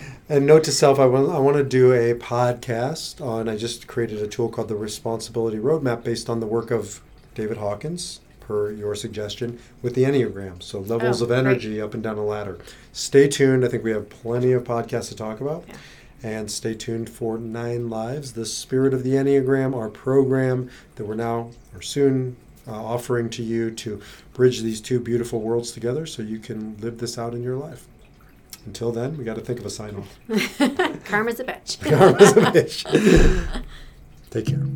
and 0.28 0.46
note 0.46 0.64
to 0.64 0.72
self, 0.72 0.98
I 0.98 1.06
want, 1.06 1.30
I 1.30 1.38
want 1.38 1.56
to 1.58 1.64
do 1.64 1.92
a 1.92 2.14
podcast 2.14 3.20
on, 3.24 3.48
I 3.48 3.56
just 3.56 3.86
created 3.86 4.22
a 4.22 4.26
tool 4.26 4.48
called 4.48 4.68
the 4.68 4.76
Responsibility 4.76 5.58
Roadmap 5.58 6.02
based 6.02 6.30
on 6.30 6.40
the 6.40 6.46
work 6.46 6.70
of 6.70 7.00
David 7.36 7.58
Hawkins, 7.58 8.18
per 8.40 8.72
your 8.72 8.96
suggestion, 8.96 9.60
with 9.82 9.94
the 9.94 10.02
Enneagram. 10.02 10.60
So 10.62 10.80
levels 10.80 11.20
Oh, 11.20 11.24
of 11.26 11.28
great. 11.28 11.38
energy 11.38 11.80
up 11.80 11.94
and 11.94 12.02
down 12.02 12.18
a 12.18 12.24
ladder. 12.24 12.58
Stay 12.92 13.28
tuned. 13.28 13.64
I 13.64 13.68
think 13.68 13.84
we 13.84 13.92
have 13.92 14.08
plenty 14.10 14.50
of 14.52 14.64
podcasts 14.64 15.08
to 15.10 15.14
talk 15.16 15.40
about. 15.40 15.64
Yeah. 15.68 15.74
And 16.22 16.50
stay 16.50 16.74
tuned 16.74 17.10
for 17.10 17.38
Nine 17.38 17.88
Lives, 17.90 18.32
the 18.32 18.46
Spirit 18.46 18.94
of 18.94 19.04
the 19.04 19.10
Enneagram, 19.10 19.76
our 19.76 19.88
program 19.90 20.70
that 20.96 21.04
we're 21.06 21.14
now 21.14 21.50
or 21.74 21.82
soon 21.82 22.36
uh, 22.66 22.72
offering 22.72 23.28
to 23.30 23.42
you 23.44 23.70
to 23.70 24.00
bridge 24.32 24.62
these 24.62 24.80
two 24.80 24.98
beautiful 24.98 25.40
worlds 25.40 25.70
together 25.72 26.06
so 26.06 26.22
you 26.22 26.38
can 26.38 26.76
live 26.80 26.98
this 26.98 27.16
out 27.18 27.34
in 27.34 27.42
your 27.42 27.56
life. 27.56 27.86
Until 28.64 28.90
then, 28.90 29.16
we 29.16 29.22
got 29.24 29.34
to 29.36 29.40
think 29.42 29.60
of 29.60 29.66
a 29.66 29.70
sign 29.70 29.94
off. 29.94 30.18
Karma's 31.04 31.38
a 31.38 31.44
bitch. 31.44 31.78
Karma's 31.88 32.32
a 32.32 32.40
bitch. 32.50 33.62
Take 34.30 34.46
care. 34.46 34.66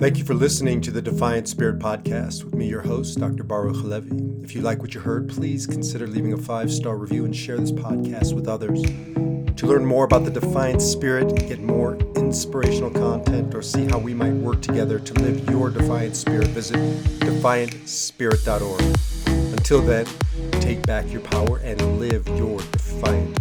Thank 0.00 0.16
you 0.16 0.24
for 0.24 0.32
listening 0.32 0.80
to 0.80 0.90
the 0.90 1.02
Defiant 1.02 1.46
Spirit 1.46 1.78
Podcast 1.78 2.42
with 2.42 2.54
me, 2.54 2.66
your 2.66 2.80
host, 2.80 3.20
Dr. 3.20 3.42
Baruch 3.42 3.76
Halevi. 3.76 4.10
If 4.42 4.54
you 4.54 4.62
like 4.62 4.80
what 4.80 4.94
you 4.94 5.00
heard, 5.00 5.28
please 5.28 5.66
consider 5.66 6.06
leaving 6.06 6.32
a 6.32 6.38
five 6.38 6.72
star 6.72 6.96
review 6.96 7.26
and 7.26 7.36
share 7.36 7.58
this 7.58 7.70
podcast 7.70 8.32
with 8.32 8.48
others. 8.48 8.82
To 9.56 9.66
learn 9.66 9.84
more 9.84 10.06
about 10.06 10.24
the 10.24 10.30
Defiant 10.30 10.80
Spirit, 10.80 11.46
get 11.46 11.60
more 11.60 11.96
inspirational 12.16 12.90
content, 12.90 13.54
or 13.54 13.60
see 13.60 13.84
how 13.88 13.98
we 13.98 14.14
might 14.14 14.32
work 14.32 14.62
together 14.62 14.98
to 15.00 15.12
live 15.20 15.50
your 15.50 15.68
Defiant 15.68 16.16
Spirit, 16.16 16.46
visit 16.46 16.78
defiantspirit.org. 17.20 19.52
Until 19.52 19.82
then, 19.82 20.06
take 20.62 20.82
back 20.86 21.12
your 21.12 21.20
power 21.20 21.58
and 21.58 22.00
live 22.00 22.26
your 22.38 22.56
defiant. 22.56 23.39